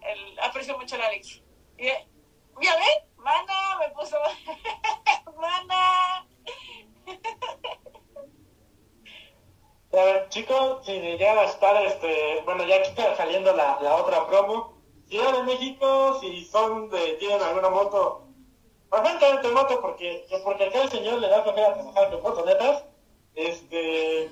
[0.02, 1.42] el, aprecio mucho al Alex.
[1.78, 1.86] Y,
[2.60, 3.08] ¿Ya ven?
[3.16, 4.16] Mana, me puso,
[5.36, 6.26] mana.
[9.92, 13.96] A ver, chicos, si llegan a estar, este, bueno, ya aquí está saliendo la, la
[13.96, 14.79] otra promo.
[15.10, 18.28] Si eran de México, si son de, tienen alguna moto,
[18.88, 22.84] bastante moto, porque, porque acá el señor le da flojera trabajar con motonetas,
[23.34, 24.30] este,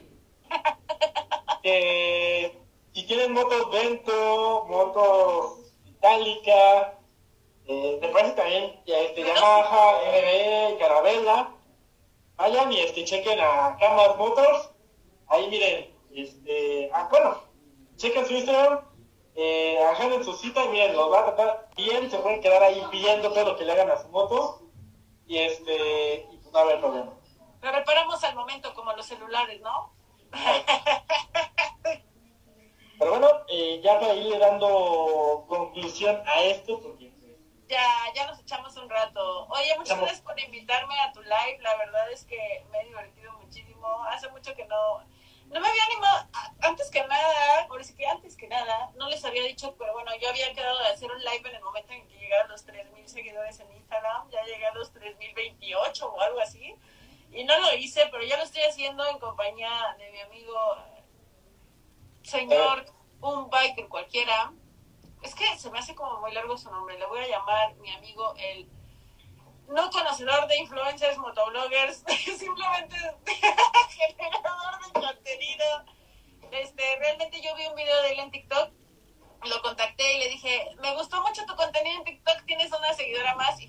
[1.65, 2.57] que
[2.95, 6.95] si tienen motos Vento, motos Itálica,
[7.67, 11.55] eh, me parece también este, Yamaha, MB, Carabela,
[12.37, 14.71] vayan y este, chequen a Camas Motors,
[15.27, 17.43] ahí miren, este, ah, bueno,
[17.97, 18.88] chequen su Instagram,
[19.41, 22.83] eh, agenden su cita y miren, los va a tratar bien, se pueden quedar ahí
[22.91, 24.63] viendo todo lo que le hagan a su moto,
[25.27, 27.13] y este, y pues no va a haber problema.
[27.63, 29.93] Lo reparamos al momento, como los celulares, ¿no?
[32.99, 37.37] Pero bueno, eh, ya para irle dando conclusión a esto, porque pues,
[37.69, 39.47] Ya, ya nos echamos un rato.
[39.51, 41.59] Oye, muchas gracias por invitarme a tu live.
[41.61, 44.03] La verdad es que me he divertido muchísimo.
[44.05, 44.99] Hace mucho que no,
[45.47, 46.27] no me había animado.
[46.33, 49.93] A- Antes que nada, ahora sí que antes que nada, no les había dicho, pero
[49.93, 52.67] bueno, yo había quedado de hacer un live en el momento en que llegaron los
[52.67, 54.29] 3.000 seguidores en Instagram.
[54.31, 56.75] Ya llegué a los 3.028 o algo así.
[57.31, 61.05] Y no lo hice, pero ya lo estoy haciendo en compañía de mi amigo, eh,
[62.25, 62.85] señor,
[63.21, 64.53] un biker cualquiera.
[65.23, 66.99] Es que se me hace como muy largo su nombre.
[66.99, 68.69] Le voy a llamar mi amigo el
[69.69, 71.99] no conocedor de influencers, motobloggers,
[72.37, 72.97] simplemente
[73.91, 75.85] generador de contenido.
[76.51, 78.73] Este, realmente yo vi un video de él en TikTok,
[79.45, 83.37] lo contacté y le dije, me gustó mucho tu contenido en TikTok, tienes una seguidora
[83.37, 83.61] más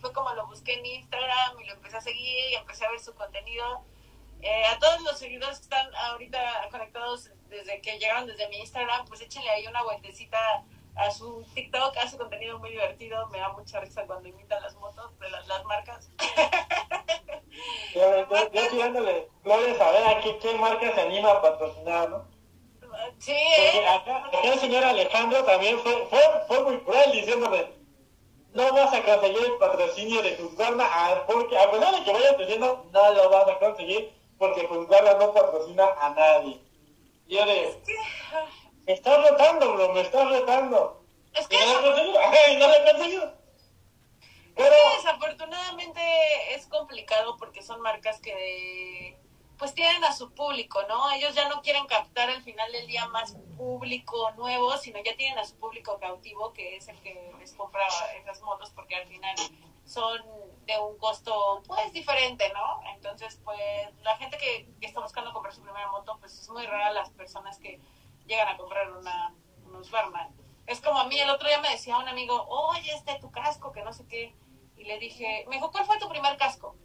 [2.01, 3.85] seguir y empecé a ver su contenido.
[4.41, 9.05] Eh, a todos los seguidores que están ahorita conectados desde que llegaron desde mi Instagram,
[9.07, 10.63] pues échenle ahí una vueltecita
[10.95, 15.17] a su TikTok, hace contenido muy divertido, me da mucha risa cuando imitan las motos
[15.19, 16.09] de las, las marcas.
[17.93, 22.25] Yo, yo, yo tirándole flores a ver a qué, marca se anima a patrocinar, ¿no?
[23.17, 23.87] Sí, Porque ¿eh?
[23.87, 27.67] acá, acá el señor Alejandro también fue, fue, fue muy cruel diciéndome,
[28.53, 32.37] no vas a conseguir el patrocinio de Husqvarna, ah, porque a pesar de que vayas
[32.37, 36.61] diciendo, no lo vas a conseguir, porque Husqvarna no patrocina a nadie.
[37.27, 37.79] Y yo de,
[38.87, 41.03] me estás retando, bro, me estás retando.
[41.33, 43.33] Es Y que, no lo he ay, no lo he conseguido.
[44.55, 46.01] Pero, es que desafortunadamente
[46.55, 49.17] es complicado porque son marcas que
[49.57, 51.11] pues tienen a su público, ¿no?
[51.11, 55.37] Ellos ya no quieren captar al final del día más público nuevo, sino ya tienen
[55.37, 57.85] a su público cautivo, que es el que les compra
[58.21, 59.35] esas motos, porque al final
[59.83, 60.21] son
[60.69, 62.81] de un costo pues diferente, ¿no?
[62.93, 63.59] Entonces, pues
[64.03, 67.09] la gente que, que está buscando comprar su primera moto, pues es muy rara las
[67.09, 67.79] personas que
[68.27, 69.33] llegan a comprar una,
[69.65, 70.29] una Husqvarna.
[70.67, 73.71] Es como a mí, el otro día me decía un amigo, oye, este tu casco,
[73.71, 74.35] que no sé qué.
[74.77, 76.75] Y le dije, me dijo, ¿cuál fue tu primer casco?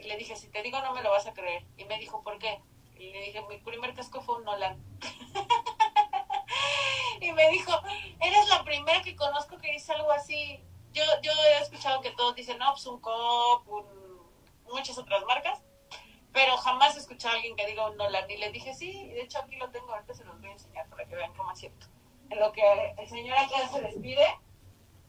[0.00, 1.64] Y le dije, si te digo no me lo vas a creer.
[1.76, 2.60] Y me dijo, ¿por qué?
[2.94, 4.82] Y le dije, mi primer casco fue un Nolan.
[7.20, 7.72] y me dijo,
[8.20, 10.60] eres la primera que conozco que dice algo así.
[10.98, 14.26] Yo, yo he escuchado que todos dicen, no, pues un COP, un-
[14.64, 15.62] muchas otras marcas,
[16.32, 18.28] pero jamás he escuchado a alguien que diga un Nolan.
[18.28, 20.52] Y le dije, sí, y de hecho aquí lo tengo, ahorita se los voy a
[20.52, 21.86] enseñar para que vean cómo es cierto.
[22.30, 22.62] En lo que
[22.98, 24.26] el señor acá se despide,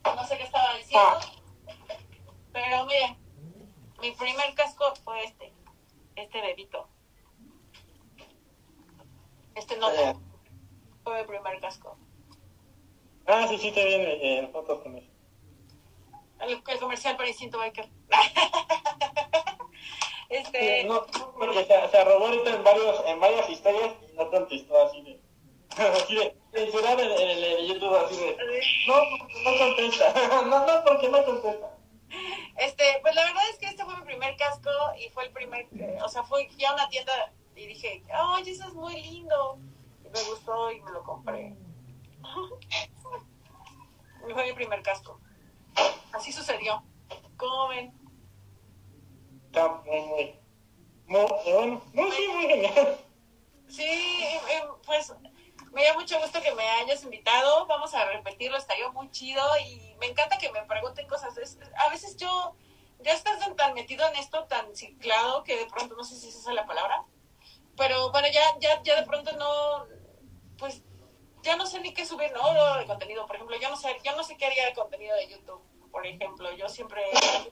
[0.06, 1.20] no sé qué estaba diciendo,
[2.54, 3.18] pero miren,
[4.02, 5.52] mi primer casco fue este,
[6.16, 6.88] este bebito.
[9.56, 10.16] Este no Eh.
[11.04, 11.98] fue mi primer casco.
[13.28, 14.94] ah, sí, sí te viene en fotos con
[16.42, 17.90] El, el comercial para Instinto Biker.
[20.30, 21.06] este, no,
[21.38, 25.22] porque se, se robó ahorita en, varios, en varias historias y no contestó así de,
[25.90, 28.38] así de, censurar en, en el YouTube así de,
[28.88, 30.14] no, porque no contesta,
[30.46, 31.76] no, no, porque no contesta.
[32.58, 34.70] Este, pues la verdad es que este fue mi primer casco
[35.00, 38.50] y fue el primer, que- o sea, fui, fui a una tienda y dije, ay,
[38.50, 39.60] eso es muy lindo.
[40.06, 41.56] Y me gustó y me lo compré.
[44.34, 45.20] Fue mi primer casco.
[46.14, 46.84] Así sucedió.
[47.38, 47.94] ¿Cómo ven?
[49.46, 50.36] Está muy,
[51.06, 52.98] muy, muy, muy, genial.
[53.68, 55.14] Sí, eh, pues
[55.72, 57.66] me dio mucho gusto que me hayas invitado.
[57.68, 61.38] Vamos a repetirlo, estaría muy chido y me encanta que me pregunten cosas.
[61.38, 62.56] Es- a veces yo
[63.00, 66.30] ya estás tan, tan metido en esto, tan ciclado, que de pronto no sé si
[66.30, 67.06] esa es la palabra.
[67.78, 69.86] Pero bueno, ya, ya, ya de pronto no,
[70.58, 70.84] pues
[71.44, 72.76] ya no sé ni qué subir, ¿no?
[72.76, 75.30] De contenido, por ejemplo, yo no sé, yo no sé qué haría de contenido de
[75.30, 75.62] YouTube,
[75.92, 76.52] por ejemplo.
[76.56, 77.02] Yo siempre,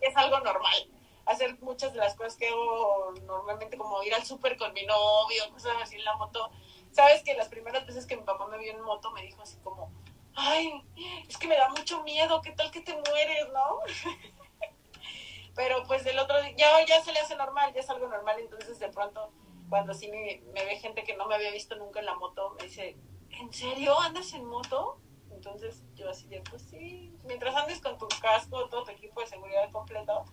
[0.01, 0.89] es algo normal
[1.27, 5.49] hacer muchas de las cosas que hago normalmente, como ir al súper con mi novio,
[5.51, 6.49] cosas así en la moto.
[6.91, 9.57] Sabes que las primeras veces que mi papá me vio en moto me dijo así
[9.57, 9.91] como,
[10.35, 10.81] ay,
[11.27, 13.79] es que me da mucho miedo, ¿qué tal que te mueres, no?
[15.55, 18.38] Pero pues del otro día, ya, ya se le hace normal, ya es algo normal,
[18.39, 19.31] entonces de pronto,
[19.69, 22.51] cuando sí me, me ve gente que no me había visto nunca en la moto,
[22.57, 22.95] me dice,
[23.31, 24.99] ¿en serio andas en moto?
[25.47, 29.27] Entonces yo así de, pues sí, mientras andes con tu casco, todo tu equipo de
[29.27, 30.25] seguridad completo,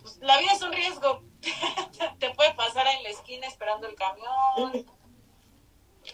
[0.00, 1.22] pues la vida es un riesgo.
[2.18, 4.86] Te puede pasar en la esquina esperando el camión.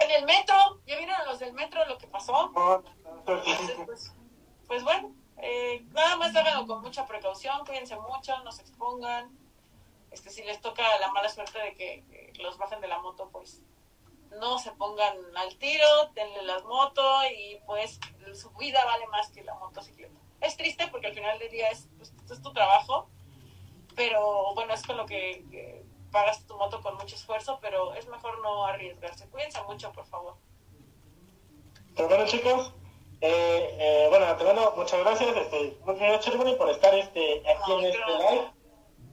[0.00, 0.56] En el metro,
[0.86, 2.50] ¿ya vieron a los del metro lo que pasó?
[3.18, 4.12] Entonces, pues,
[4.66, 9.38] pues bueno, eh, nada más háganlo con mucha precaución, cuídense mucho, no se expongan.
[10.10, 13.62] Este, si les toca la mala suerte de que los bajen de la moto, pues
[14.40, 17.98] no se pongan al tiro, denle las motos y pues
[18.34, 20.18] su vida vale más que la motocicleta.
[20.40, 23.08] Es triste porque al final del día es, pues, es tu trabajo,
[23.94, 28.06] pero bueno, es con lo que, que pagas tu moto con mucho esfuerzo, pero es
[28.08, 29.28] mejor no arriesgarse.
[29.28, 30.36] Cuídense mucho, por favor.
[31.96, 32.72] Pero bueno, chicos,
[33.20, 38.50] eh, eh, bueno, muchas gracias, este, muchas por estar este, aquí No, en este live.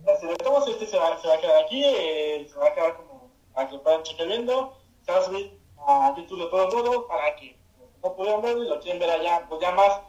[0.07, 2.73] Este, de todos, este se va, se va a quedar aquí, eh, se va a
[2.73, 4.80] quedar como para que puedan viendo,
[5.11, 7.57] va a a de todos modos para que
[8.03, 10.01] no pudieran verlo y lo quieren ver allá, pues ya más,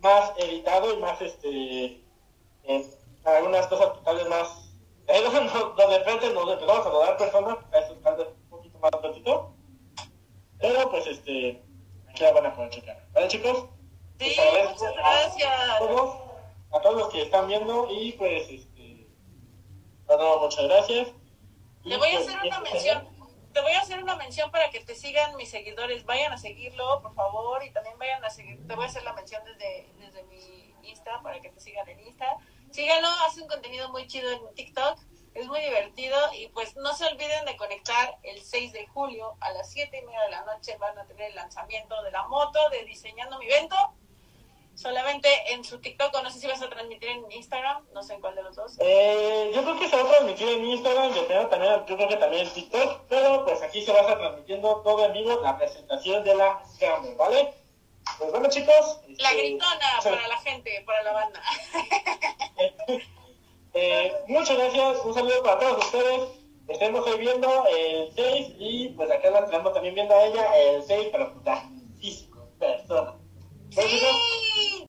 [0.00, 2.00] más editado y más, este,
[2.64, 2.90] eh,
[3.24, 4.70] algunas cosas tal vez más,
[5.08, 8.78] no, no, no de frente nos empezamos a saludar personas, eso tal vez un poquito
[8.78, 9.54] más ratito,
[10.58, 11.62] pero pues este,
[12.08, 13.06] aquí la van a poder checar.
[13.12, 13.66] ¿Vale chicos?
[14.18, 15.78] Sí, agradezco muchas A gracias.
[15.78, 16.16] todos,
[16.72, 19.08] a todos los que están viendo y pues este,
[20.06, 21.08] nuevo, muchas gracias.
[21.82, 23.13] Te voy a pues, hacer una este, mención.
[23.54, 26.04] Te voy a hacer una mención para que te sigan mis seguidores.
[26.04, 28.58] Vayan a seguirlo, por favor, y también vayan a seguir.
[28.66, 32.00] Te voy a hacer la mención desde, desde mi Insta para que te sigan en
[32.00, 32.36] Insta.
[32.72, 34.98] Síganlo, hace un contenido muy chido en TikTok.
[35.34, 39.52] Es muy divertido y pues no se olviden de conectar el 6 de julio a
[39.52, 40.76] las 7 y media de la noche.
[40.78, 43.76] Van a tener el lanzamiento de la moto de Diseñando mi Vento.
[44.74, 48.14] Solamente en su TikTok, o no sé si vas a transmitir en Instagram, no sé
[48.14, 48.76] en cuál de los dos.
[48.80, 52.08] Eh, yo creo que se va a transmitir en Instagram, yo creo, también, yo creo
[52.08, 55.40] que también en TikTok, pero pues aquí se va a estar transmitiendo todo en vivo
[55.42, 57.54] la presentación de la Scramble, ¿vale?
[58.18, 59.00] Pues bueno chicos.
[59.18, 61.42] La este, gritona se- para la gente, para la banda.
[63.76, 66.28] Eh, muchas gracias, un saludo para todos ustedes.
[66.68, 70.82] Estemos hoy viendo el 6 y pues acá la estamos también viendo a ella el
[70.84, 71.68] 6, pero pues ya,
[72.00, 73.14] físico, persona.
[73.70, 74.82] Sim!